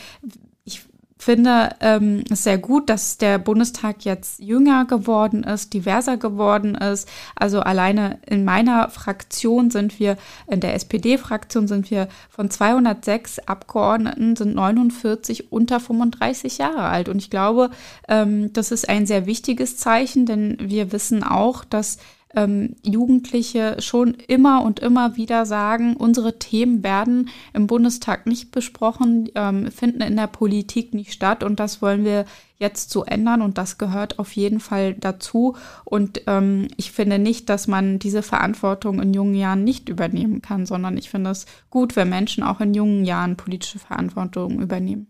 finde 1.19 1.71
ähm, 1.81 2.25
es 2.31 2.45
sehr 2.45 2.59
gut, 2.59 2.89
dass 2.89 3.19
der 3.19 3.39
Bundestag 3.39 4.05
jetzt 4.05 4.39
jünger 4.39 4.85
geworden 4.85 5.43
ist, 5.43 5.75
diverser 5.75 6.17
geworden 6.17 6.75
ist. 6.77 7.09
Also 7.35 7.61
alleine 7.61 8.19
in 8.27 8.45
meiner 8.45 8.89
Fraktion 8.89 9.71
sind 9.71 9.99
wir, 9.99 10.17
in 10.47 10.61
der 10.61 10.75
SPD-Fraktion 10.75 11.67
sind 11.67 11.91
wir 11.91 12.09
von 12.31 12.51
206 12.51 13.41
Abgeordneten 13.41 14.37
sind 14.37 14.55
49 14.55 15.53
unter 15.53 15.81
35 15.81 16.59
Jahre 16.59 16.85
alt. 16.85 17.09
Und 17.09 17.19
ich 17.19 17.31
glaube, 17.31 17.71
ähm, 18.09 18.53
das 18.53 18.71
ist 18.71 18.89
ein 18.89 19.07
sehr 19.07 19.27
wichtiges 19.27 19.77
Zeichen, 19.77 20.25
denn 20.25 20.57
wir 20.61 20.93
wissen 20.93 21.25
auch, 21.25 21.65
dass 21.65 21.99
ähm, 22.38 22.77
Jugendliche 22.85 23.77
schon 23.81 24.14
immer 24.29 24.62
und 24.62 24.79
immer 24.79 25.16
wieder 25.16 25.44
sagen, 25.44 25.96
unsere 25.96 26.38
Themen 26.38 26.85
werden 26.85 27.31
im 27.53 27.66
Bundestag 27.66 28.27
nicht 28.27 28.53
besprochen, 28.53 29.29
ähm, 29.35 29.70
finden 29.72 30.03
in 30.03 30.16
der 30.16 30.29
Politik 30.29 30.94
nicht 30.94 31.12
statt 31.12 31.42
und 31.42 31.59
das 31.59 31.83
wollen 31.83 32.05
wir 32.05 32.27
jetzt 32.59 32.90
so 32.90 33.05
ändern 33.05 33.42
und 33.42 33.59
das 33.59 33.79
gehört 33.79 34.18
auf 34.18 34.33
jeden 34.33 34.61
Fall 34.61 34.94
dazu. 34.94 35.57
Und 35.85 36.22
ähm, 36.27 36.68
ich 36.77 36.92
finde 36.92 37.18
nicht, 37.18 37.48
dass 37.48 37.68
man 37.68 37.98
diese 37.98 38.22
Verantwortung 38.22 39.01
in 39.01 39.14
jungen 39.14 39.35
Jahren 39.35 39.62
nicht 39.62 39.88
übernehmen 39.88 40.42
kann, 40.42 40.66
sondern 40.66 40.96
ich 40.96 41.11
finde 41.11 41.31
es 41.31 41.46
gut, 41.70 41.94
wenn 41.94 42.09
Menschen 42.09 42.42
auch 42.42 42.61
in 42.61 42.74
jungen 42.74 43.05
Jahren 43.05 43.37
politische 43.37 43.79
Verantwortung 43.79 44.61
übernehmen 44.61 45.07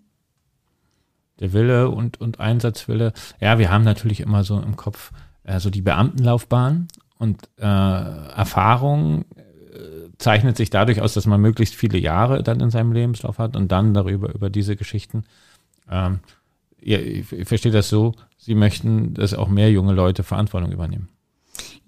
der 1.40 1.52
Wille 1.52 1.88
und, 1.90 2.20
und 2.20 2.40
Einsatzwille. 2.40 3.12
Ja, 3.40 3.60
wir 3.60 3.70
haben 3.70 3.84
natürlich 3.84 4.18
immer 4.18 4.42
so 4.42 4.60
im 4.60 4.74
Kopf 4.74 5.12
äh, 5.44 5.58
die 5.70 5.82
Beamtenlaufbahn 5.82 6.88
und 7.18 7.48
äh, 7.58 7.62
Erfahrung 7.62 9.24
äh, 9.34 10.08
zeichnet 10.18 10.56
sich 10.56 10.70
dadurch 10.70 11.00
aus, 11.00 11.14
dass 11.14 11.26
man 11.26 11.40
möglichst 11.40 11.74
viele 11.74 11.98
Jahre 11.98 12.42
dann 12.42 12.60
in 12.60 12.70
seinem 12.70 12.92
Lebenslauf 12.92 13.38
hat 13.38 13.56
und 13.56 13.72
dann 13.72 13.94
darüber, 13.94 14.34
über 14.34 14.50
diese 14.50 14.76
Geschichten. 14.76 15.24
Ähm, 15.90 16.20
ich, 16.80 17.32
ich 17.32 17.48
verstehe 17.48 17.72
das 17.72 17.88
so, 17.88 18.14
Sie 18.36 18.54
möchten, 18.54 19.14
dass 19.14 19.34
auch 19.34 19.48
mehr 19.48 19.70
junge 19.70 19.92
Leute 19.92 20.22
Verantwortung 20.22 20.72
übernehmen. 20.72 21.08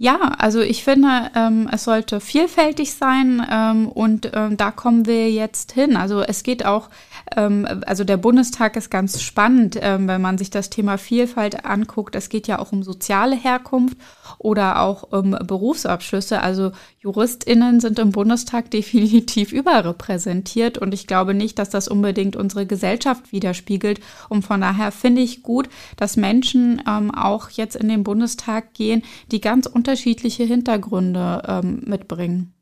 Ja, 0.03 0.17
also 0.39 0.61
ich 0.61 0.83
finde, 0.83 1.31
ähm, 1.37 1.69
es 1.71 1.85
sollte 1.85 2.21
vielfältig 2.21 2.95
sein 2.95 3.47
ähm, 3.51 3.87
und 3.87 4.31
ähm, 4.33 4.57
da 4.57 4.71
kommen 4.71 5.05
wir 5.05 5.31
jetzt 5.31 5.73
hin. 5.73 5.95
Also 5.97 6.23
es 6.23 6.43
geht 6.43 6.65
auch, 6.65 6.89
ähm, 7.37 7.69
also 7.87 8.03
der 8.05 8.17
Bundestag 8.17 8.77
ist 8.77 8.91
ganz 8.91 9.21
spannend, 9.21 9.79
ähm, 9.79 10.09
wenn 10.09 10.23
man 10.23 10.39
sich 10.39 10.49
das 10.49 10.71
Thema 10.71 10.97
Vielfalt 10.97 11.67
anguckt. 11.67 12.15
Es 12.15 12.31
geht 12.31 12.49
ja 12.49 12.59
auch 12.59 12.73
um 12.73 12.83
soziale 12.83 13.37
Herkunft 13.37 13.99
oder 14.41 14.81
auch 14.81 15.03
um 15.03 15.33
Berufsabschlüsse. 15.33 16.41
Also 16.41 16.73
JuristInnen 17.01 17.79
sind 17.81 17.99
im 17.99 18.11
Bundestag 18.11 18.71
definitiv 18.71 19.53
überrepräsentiert 19.53 20.79
und 20.79 20.95
ich 20.95 21.07
glaube 21.07 21.35
nicht, 21.35 21.59
dass 21.59 21.69
das 21.69 21.89
unbedingt 21.89 22.37
unsere 22.37 22.65
Gesellschaft 22.67 23.33
widerspiegelt. 23.33 24.01
Und 24.31 24.43
von 24.43 24.63
daher 24.63 24.93
finde 24.93 25.21
ich 25.21 25.43
gut, 25.43 25.69
dass 25.97 26.17
Menschen 26.17 26.83
ähm, 26.89 27.15
auch 27.15 27.51
jetzt 27.51 27.77
in 27.77 27.89
den 27.89 28.03
Bundestag 28.03 28.73
gehen, 28.73 29.03
die 29.31 29.43
ganz 29.43 29.67
unterschiedliche 29.67 30.45
Hintergründe 30.45 31.43
ähm, 31.47 31.83
mitbringen. 31.85 32.55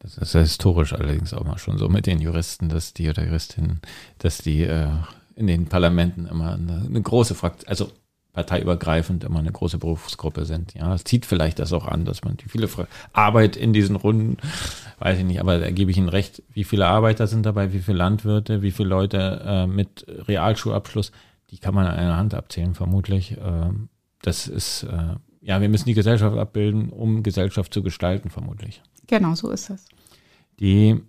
Das 0.00 0.16
ist 0.16 0.34
ja 0.34 0.40
historisch 0.40 0.92
allerdings 0.92 1.34
auch 1.34 1.44
mal 1.44 1.58
schon 1.58 1.78
so 1.78 1.88
mit 1.88 2.06
den 2.06 2.20
Juristen, 2.20 2.68
dass 2.68 2.94
die 2.94 3.08
oder 3.08 3.24
Juristinnen, 3.24 3.80
dass 4.18 4.38
die 4.38 4.62
äh, 4.62 4.88
in 5.36 5.46
den 5.46 5.66
Parlamenten 5.66 6.26
immer 6.26 6.54
eine, 6.54 6.86
eine 6.86 7.02
große 7.02 7.34
Fraktion, 7.34 7.68
also 7.68 7.92
parteiübergreifend 8.32 9.24
immer 9.24 9.40
eine 9.40 9.50
große 9.50 9.78
Berufsgruppe 9.78 10.44
sind. 10.44 10.74
Ja, 10.74 10.94
es 10.94 11.04
zieht 11.04 11.26
vielleicht 11.26 11.58
das 11.58 11.72
auch 11.72 11.86
an, 11.86 12.04
dass 12.04 12.24
man 12.24 12.36
die 12.36 12.48
viele 12.48 12.68
Arbeit 13.12 13.56
in 13.56 13.72
diesen 13.72 13.96
Runden, 13.96 14.36
weiß 14.98 15.18
ich 15.18 15.24
nicht, 15.24 15.40
aber 15.40 15.58
da 15.58 15.70
gebe 15.70 15.90
ich 15.90 15.98
Ihnen 15.98 16.08
recht, 16.08 16.42
wie 16.52 16.64
viele 16.64 16.86
Arbeiter 16.86 17.26
sind 17.26 17.44
dabei, 17.44 17.72
wie 17.72 17.80
viele 17.80 17.98
Landwirte, 17.98 18.62
wie 18.62 18.70
viele 18.70 18.88
Leute 18.88 19.42
äh, 19.44 19.66
mit 19.66 20.06
Realschulabschluss, 20.08 21.12
die 21.50 21.58
kann 21.58 21.74
man 21.74 21.86
an 21.86 21.96
einer 21.96 22.16
Hand 22.16 22.34
abzählen, 22.34 22.74
vermutlich. 22.74 23.32
Äh, 23.32 23.70
das 24.22 24.46
ist, 24.46 24.84
äh, 24.84 25.16
ja, 25.40 25.60
wir 25.60 25.68
müssen 25.68 25.86
die 25.86 25.94
Gesellschaft 25.94 26.36
abbilden, 26.36 26.90
um 26.90 27.22
Gesellschaft 27.22 27.74
zu 27.74 27.82
gestalten, 27.82 28.30
vermutlich. 28.30 28.82
Genau, 29.06 29.34
so 29.34 29.50
ist 29.50 29.70
es. 29.70 29.86
Die 30.60 31.00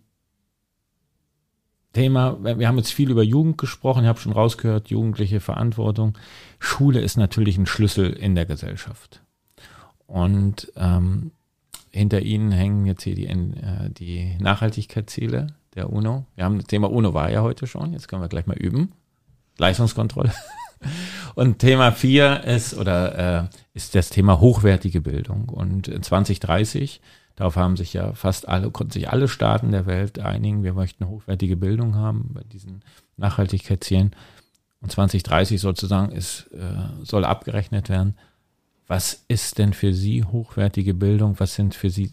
Thema, 1.94 2.38
wir 2.42 2.68
haben 2.68 2.78
jetzt 2.78 2.94
viel 2.94 3.12
über 3.12 3.24
Jugend 3.24 3.58
gesprochen, 3.58 4.04
ich 4.04 4.08
habe 4.08 4.20
schon 4.20 4.32
rausgehört, 4.32 4.90
jugendliche 4.90 5.42
Verantwortung. 5.42 6.18
Schule 6.60 7.02
ist 7.02 7.18
natürlich 7.18 7.58
ein 7.58 7.66
Schlüssel 7.66 8.12
in 8.12 8.34
der 8.34 8.46
Gesellschaft. 8.46 9.22
Und 10.08 10.72
ähm, 10.78 11.32
hinter 11.90 12.22
Ihnen 12.22 12.52
hängen 12.52 12.86
jetzt 12.86 13.04
hier 13.04 13.16
die, 13.16 13.28
äh, 13.28 13.90
die 13.90 14.38
Nachhaltigkeitsziele 14.40 15.48
der 15.76 15.92
UNO. 15.92 16.26
Wir 16.36 16.46
haben 16.46 16.58
das 16.58 16.68
Thema 16.68 16.90
UNO 16.90 17.14
war 17.14 17.30
ja 17.30 17.42
heute 17.42 17.68
schon, 17.68 17.94
jetzt 17.94 18.08
können 18.08 18.22
wir 18.22 18.30
gleich 18.30 18.48
mal 18.48 18.58
üben. 18.58 18.94
Leistungskontrolle. 19.58 20.34
Und 21.36 21.60
Thema 21.60 21.92
vier 21.92 22.44
ist 22.44 22.74
oder 22.78 23.44
äh, 23.44 23.48
ist 23.74 23.96
das 23.96 24.10
Thema 24.10 24.40
hochwertige 24.40 25.02
Bildung. 25.02 25.50
Und 25.50 25.86
2030 26.04 27.02
Darauf 27.42 27.56
haben 27.56 27.76
sich 27.76 27.94
ja 27.94 28.14
fast 28.14 28.48
alle, 28.48 28.70
konnten 28.70 28.92
sich 28.92 29.10
alle 29.10 29.28
Staaten 29.28 29.72
der 29.72 29.88
Welt 29.88 30.20
einigen. 30.20 30.62
Wir 30.62 30.74
möchten 30.74 31.08
hochwertige 31.08 31.58
Bildung 31.58 31.96
haben 31.96 32.30
bei 32.36 32.44
diesen 32.44 32.84
Nachhaltigkeitszielen. 33.18 34.16
Und 34.80 34.92
2030 34.92 35.60
sozusagen 35.60 36.12
ist, 36.12 36.52
äh, 36.54 37.04
soll 37.04 37.26
abgerechnet 37.26 37.90
werden. 37.90 38.16
Was 38.86 39.24
ist 39.28 39.58
denn 39.58 39.74
für 39.74 39.92
Sie 39.92 40.24
hochwertige 40.24 40.94
Bildung? 40.94 41.40
Was 41.40 41.56
sind 41.56 41.74
für 41.74 41.90
Sie 41.90 42.12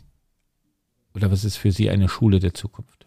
oder 1.15 1.31
was 1.31 1.45
ist 1.45 1.59
für 1.59 1.73
Sie 1.73 1.91
eine 1.91 2.09
Schule 2.09 2.41
der 2.41 2.55
Zukunft? 2.55 3.05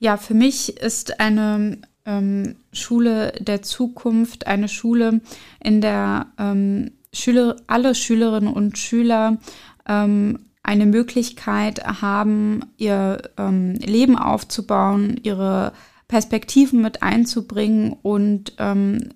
Ja, 0.00 0.16
für 0.16 0.34
mich 0.34 0.76
ist 0.76 1.20
eine 1.20 1.82
ähm, 2.04 2.56
Schule 2.72 3.30
der 3.38 3.62
Zukunft 3.62 4.48
eine 4.48 4.66
Schule, 4.66 5.20
in 5.62 5.80
der 5.80 6.32
ähm, 6.36 6.90
Schüler, 7.12 7.54
alle 7.68 7.94
Schülerinnen 7.94 8.52
und 8.52 8.76
Schüler 8.76 9.38
ähm, 9.86 10.40
eine 10.64 10.86
Möglichkeit 10.86 11.84
haben, 12.00 12.64
ihr 12.78 13.30
ähm, 13.36 13.74
Leben 13.74 14.18
aufzubauen, 14.18 15.20
ihre 15.22 15.72
Perspektiven 16.08 16.82
mit 16.82 17.02
einzubringen 17.02 17.92
und 18.02 18.54
ähm, 18.58 19.10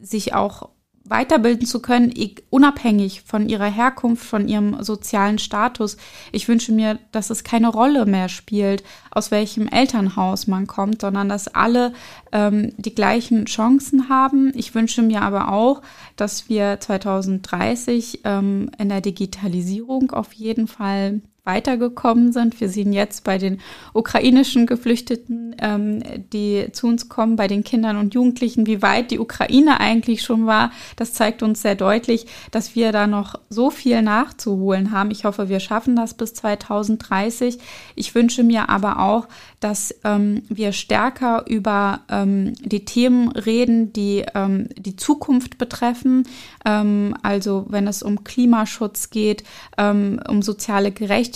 sich 0.00 0.34
auch 0.34 0.68
weiterbilden 1.12 1.66
zu 1.66 1.80
können, 1.80 2.12
unabhängig 2.50 3.22
von 3.22 3.48
ihrer 3.48 3.70
Herkunft, 3.70 4.24
von 4.24 4.48
ihrem 4.48 4.82
sozialen 4.82 5.38
Status. 5.38 5.96
Ich 6.32 6.48
wünsche 6.48 6.72
mir, 6.72 6.98
dass 7.12 7.30
es 7.30 7.44
keine 7.44 7.68
Rolle 7.68 8.06
mehr 8.06 8.28
spielt, 8.28 8.82
aus 9.10 9.30
welchem 9.30 9.68
Elternhaus 9.68 10.46
man 10.46 10.66
kommt, 10.66 11.02
sondern 11.02 11.28
dass 11.28 11.48
alle 11.48 11.92
ähm, 12.32 12.72
die 12.78 12.94
gleichen 12.94 13.44
Chancen 13.44 14.08
haben. 14.08 14.52
Ich 14.56 14.74
wünsche 14.74 15.02
mir 15.02 15.22
aber 15.22 15.52
auch, 15.52 15.82
dass 16.16 16.48
wir 16.48 16.80
2030 16.80 18.22
ähm, 18.24 18.70
in 18.78 18.88
der 18.88 19.02
Digitalisierung 19.02 20.10
auf 20.12 20.32
jeden 20.32 20.66
Fall 20.66 21.20
weitergekommen 21.44 22.32
sind. 22.32 22.60
Wir 22.60 22.68
sehen 22.68 22.92
jetzt 22.92 23.24
bei 23.24 23.36
den 23.36 23.60
ukrainischen 23.94 24.64
Geflüchteten, 24.64 25.56
ähm, 25.60 26.00
die 26.32 26.68
zu 26.70 26.86
uns 26.86 27.08
kommen, 27.08 27.34
bei 27.34 27.48
den 27.48 27.64
Kindern 27.64 27.96
und 27.96 28.14
Jugendlichen, 28.14 28.66
wie 28.66 28.80
weit 28.80 29.10
die 29.10 29.18
Ukraine 29.18 29.80
eigentlich 29.80 30.22
schon 30.22 30.46
war. 30.46 30.70
Das 30.94 31.14
zeigt 31.14 31.42
uns 31.42 31.60
sehr 31.60 31.74
deutlich, 31.74 32.26
dass 32.52 32.76
wir 32.76 32.92
da 32.92 33.08
noch 33.08 33.34
so 33.50 33.70
viel 33.70 34.02
nachzuholen 34.02 34.92
haben. 34.92 35.10
Ich 35.10 35.24
hoffe, 35.24 35.48
wir 35.48 35.58
schaffen 35.58 35.96
das 35.96 36.14
bis 36.14 36.32
2030. 36.34 37.58
Ich 37.96 38.14
wünsche 38.14 38.44
mir 38.44 38.68
aber 38.68 39.00
auch, 39.00 39.26
dass 39.58 39.92
ähm, 40.04 40.42
wir 40.48 40.70
stärker 40.70 41.44
über 41.48 42.02
ähm, 42.08 42.54
die 42.60 42.84
Themen 42.84 43.32
reden, 43.32 43.92
die 43.92 44.24
ähm, 44.36 44.68
die 44.76 44.94
Zukunft 44.94 45.58
betreffen. 45.58 46.22
Ähm, 46.64 47.16
also 47.22 47.66
wenn 47.68 47.88
es 47.88 48.04
um 48.04 48.22
Klimaschutz 48.22 49.10
geht, 49.10 49.42
ähm, 49.76 50.20
um 50.28 50.40
soziale 50.42 50.92
Gerechtigkeit, 50.92 51.31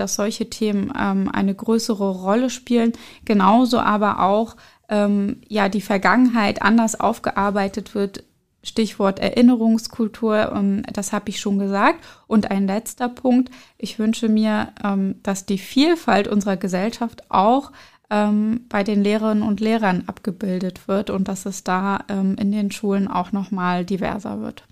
dass 0.00 0.14
solche 0.14 0.50
Themen 0.50 0.92
ähm, 0.98 1.30
eine 1.32 1.54
größere 1.54 2.10
Rolle 2.10 2.50
spielen. 2.50 2.92
Genauso 3.24 3.78
aber 3.78 4.20
auch 4.20 4.56
ja 4.88 5.68
die 5.68 5.80
Vergangenheit 5.80 6.62
anders 6.62 7.00
aufgearbeitet 7.00 7.96
wird, 7.96 8.22
Stichwort 8.66 9.20
Erinnerungskultur, 9.20 10.52
ähm, 10.54 10.82
das 10.92 11.12
habe 11.12 11.30
ich 11.30 11.40
schon 11.40 11.58
gesagt. 11.58 12.04
Und 12.26 12.50
ein 12.50 12.66
letzter 12.66 13.08
Punkt, 13.08 13.50
ich 13.78 13.98
wünsche 13.98 14.28
mir, 14.28 14.72
ähm, 14.82 15.16
dass 15.22 15.46
die 15.46 15.58
Vielfalt 15.58 16.28
unserer 16.28 16.56
Gesellschaft 16.56 17.30
auch 17.30 17.72
ähm, 18.10 18.62
bei 18.68 18.82
den 18.82 19.02
Lehrerinnen 19.02 19.42
und 19.42 19.60
Lehrern 19.60 20.04
abgebildet 20.06 20.88
wird 20.88 21.10
und 21.10 21.28
dass 21.28 21.46
es 21.46 21.64
da 21.64 22.04
ähm, 22.08 22.36
in 22.38 22.52
den 22.52 22.70
Schulen 22.70 23.08
auch 23.08 23.32
nochmal 23.32 23.84
diverser 23.84 24.40
wird. 24.40 24.64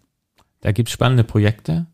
Da 0.61 0.72
gibt 0.72 0.88
es 0.88 0.92
spannende 0.92 1.24
Projekte, 1.24 1.86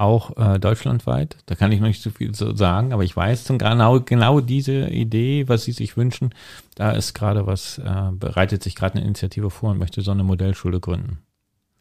auch 0.00 0.36
äh, 0.36 0.58
deutschlandweit. 0.58 1.36
Da 1.46 1.54
kann 1.54 1.72
ich 1.72 1.80
noch 1.80 1.88
nicht 1.88 2.02
so 2.02 2.10
viel 2.10 2.34
so 2.34 2.54
sagen, 2.56 2.92
aber 2.92 3.04
ich 3.04 3.14
weiß 3.14 3.46
genau, 3.48 4.00
genau 4.00 4.40
diese 4.40 4.88
Idee, 4.88 5.48
was 5.48 5.64
Sie 5.64 5.72
sich 5.72 5.96
wünschen, 5.96 6.34
da 6.74 6.92
ist 6.92 7.14
gerade 7.14 7.46
was, 7.46 7.78
äh, 7.78 8.10
bereitet 8.12 8.62
sich 8.62 8.74
gerade 8.74 8.96
eine 8.96 9.04
Initiative 9.04 9.50
vor 9.50 9.70
und 9.70 9.78
möchte 9.78 10.00
so 10.00 10.10
eine 10.10 10.24
Modellschule 10.24 10.80
gründen. 10.80 11.18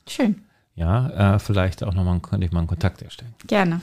Schön. 0.07 0.43
Ja, 0.76 1.36
äh, 1.36 1.39
vielleicht 1.39 1.84
auch 1.84 1.93
nochmal, 1.93 2.20
könnte 2.20 2.45
ich 2.45 2.51
mal 2.51 2.59
einen 2.59 2.67
Kontakt 2.67 3.01
erstellen. 3.01 3.34
Gerne. 3.47 3.82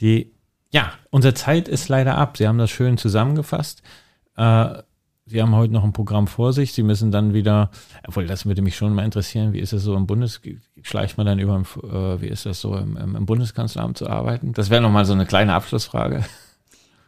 Die, 0.00 0.32
ja, 0.70 0.92
unsere 1.10 1.34
Zeit 1.34 1.68
ist 1.68 1.88
leider 1.88 2.16
ab. 2.16 2.36
Sie 2.36 2.46
haben 2.46 2.58
das 2.58 2.70
schön 2.70 2.98
zusammengefasst. 2.98 3.82
Äh, 4.36 4.82
Sie 5.24 5.40
haben 5.40 5.54
heute 5.54 5.72
noch 5.72 5.84
ein 5.84 5.92
Programm 5.92 6.26
vor 6.26 6.52
sich. 6.52 6.72
Sie 6.72 6.82
müssen 6.82 7.12
dann 7.12 7.32
wieder, 7.32 7.70
obwohl 8.06 8.26
das 8.26 8.44
würde 8.44 8.60
mich 8.60 8.76
schon 8.76 8.94
mal 8.94 9.04
interessieren, 9.04 9.52
wie 9.52 9.60
ist 9.60 9.72
es 9.72 9.82
so 9.82 9.94
im 9.94 10.06
Bundes, 10.06 10.40
schleicht 10.82 11.16
man 11.16 11.26
dann 11.26 11.38
über, 11.38 11.58
äh, 11.60 12.20
wie 12.20 12.28
ist 12.28 12.44
das 12.44 12.60
so 12.60 12.76
im, 12.76 12.96
im 12.96 13.26
Bundeskanzleramt 13.26 13.96
zu 13.96 14.08
arbeiten? 14.08 14.52
Das 14.52 14.68
wäre 14.68 14.82
nochmal 14.82 15.04
so 15.04 15.12
eine 15.12 15.26
kleine 15.26 15.54
Abschlussfrage. 15.54 16.24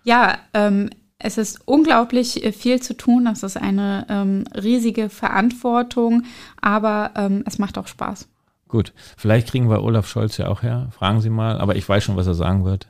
Ja, 0.05 0.39
ähm, 0.53 0.91
es 1.19 1.39
ist 1.39 1.67
unglaublich 1.67 2.45
äh, 2.45 2.53
viel 2.53 2.81
zu 2.81 2.97
tun. 2.97 3.25
Das 3.25 3.43
ist 3.43 3.57
eine 3.57 4.07
ähm, 4.09 4.45
riesige 4.55 5.09
Verantwortung, 5.09 6.25
aber 6.61 7.13
ähm, 7.17 7.43
es 7.47 7.59
macht 7.59 7.79
auch 7.79 7.87
Spaß. 7.87 8.29
Gut, 8.69 8.93
vielleicht 9.17 9.49
kriegen 9.49 9.71
wir 9.71 9.83
Olaf 9.83 10.07
Scholz 10.07 10.37
ja 10.37 10.49
auch 10.49 10.63
her. 10.63 10.89
Fragen 10.91 11.21
Sie 11.21 11.31
mal, 11.31 11.59
aber 11.59 11.77
ich 11.77 11.89
weiß 11.89 12.05
schon, 12.05 12.17
was 12.17 12.27
er 12.27 12.35
sagen 12.35 12.65
wird. 12.65 12.89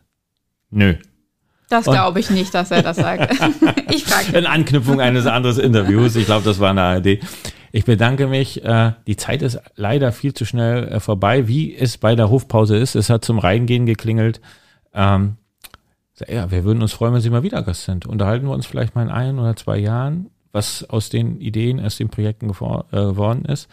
Nö. 0.70 0.97
Das 1.69 1.85
glaube 1.85 2.21
ich 2.21 2.31
nicht, 2.31 2.55
dass 2.55 2.71
er 2.71 2.83
das 2.83 2.97
sagt. 2.97 3.33
ich 3.91 4.05
frage. 4.05 4.37
In 4.37 4.47
Anknüpfung 4.47 5.01
eines 5.01 5.27
anderen 5.27 5.59
Interviews. 5.59 6.17
Ich 6.17 6.27
glaube, 6.27 6.45
das 6.45 6.61
war 6.61 6.71
eine 6.71 6.83
ARD. 6.83 7.19
Ich 7.73 7.85
bedanke 7.85 8.29
mich. 8.29 8.65
Äh, 8.65 8.93
die 9.07 9.17
Zeit 9.17 9.43
ist 9.43 9.59
leider 9.75 10.12
viel 10.12 10.35
zu 10.35 10.45
schnell 10.45 10.89
äh, 10.89 11.01
vorbei, 11.01 11.49
wie 11.49 11.75
es 11.75 11.99
bei 11.99 12.15
der 12.15 12.31
Hofpause 12.31 12.77
ist. 12.77 12.95
Es 12.95 13.11
hat 13.11 13.25
zum 13.25 13.39
Reingehen 13.39 13.87
geklingelt. 13.87 14.41
Ähm, 14.93 15.37
ja, 16.29 16.51
wir 16.51 16.65
würden 16.65 16.83
uns 16.83 16.93
freuen, 16.93 17.15
wenn 17.15 17.21
Sie 17.21 17.31
mal 17.31 17.43
wieder 17.43 17.62
Gast 17.62 17.85
sind. 17.85 18.07
Unterhalten 18.07 18.47
wir 18.47 18.53
uns 18.53 18.67
vielleicht 18.67 18.95
mal 18.95 19.03
in 19.03 19.11
ein 19.11 19.39
oder 19.39 19.57
zwei 19.57 19.79
Jahren, 19.79 20.31
was 20.53 20.89
aus 20.89 21.09
den 21.09 21.41
Ideen, 21.41 21.85
aus 21.85 21.97
den 21.97 22.11
Projekten 22.11 22.51
äh, 22.51 22.53
geworden 22.53 23.45
ist. 23.47 23.69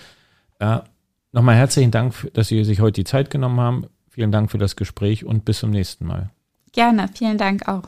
Nochmal 1.32 1.56
herzlichen 1.56 1.92
Dank, 1.92 2.30
dass 2.34 2.50
Sie 2.50 2.64
sich 2.64 2.82
heute 2.82 3.02
die 3.02 3.04
Zeit 3.04 3.30
genommen 3.30 3.60
haben. 3.60 3.86
Vielen 4.10 4.32
Dank 4.32 4.52
für 4.52 4.58
das 4.58 4.76
Gespräch 4.76 5.26
und 5.26 5.46
bis 5.46 5.60
zum 5.60 5.70
nächsten 5.70 6.06
Mal. 6.06 6.32
Gerne, 6.74 7.10
vielen 7.14 7.38
Dank 7.38 7.68
auch. 7.68 7.84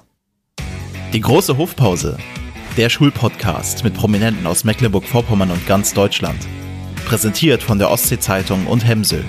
Die 1.14 1.22
große 1.22 1.58
Hofpause. 1.58 2.18
Der 2.76 2.90
Schulpodcast 2.90 3.84
mit 3.84 3.94
Prominenten 3.94 4.46
aus 4.46 4.64
Mecklenburg-Vorpommern 4.66 5.52
und 5.52 5.66
ganz 5.68 5.94
Deutschland. 5.94 6.40
Präsentiert 7.06 7.64
von 7.64 7.78
der 7.78 7.90
Ostsee-Zeitung 7.92 8.68
und 8.68 8.86
Hemsel. 8.86 9.24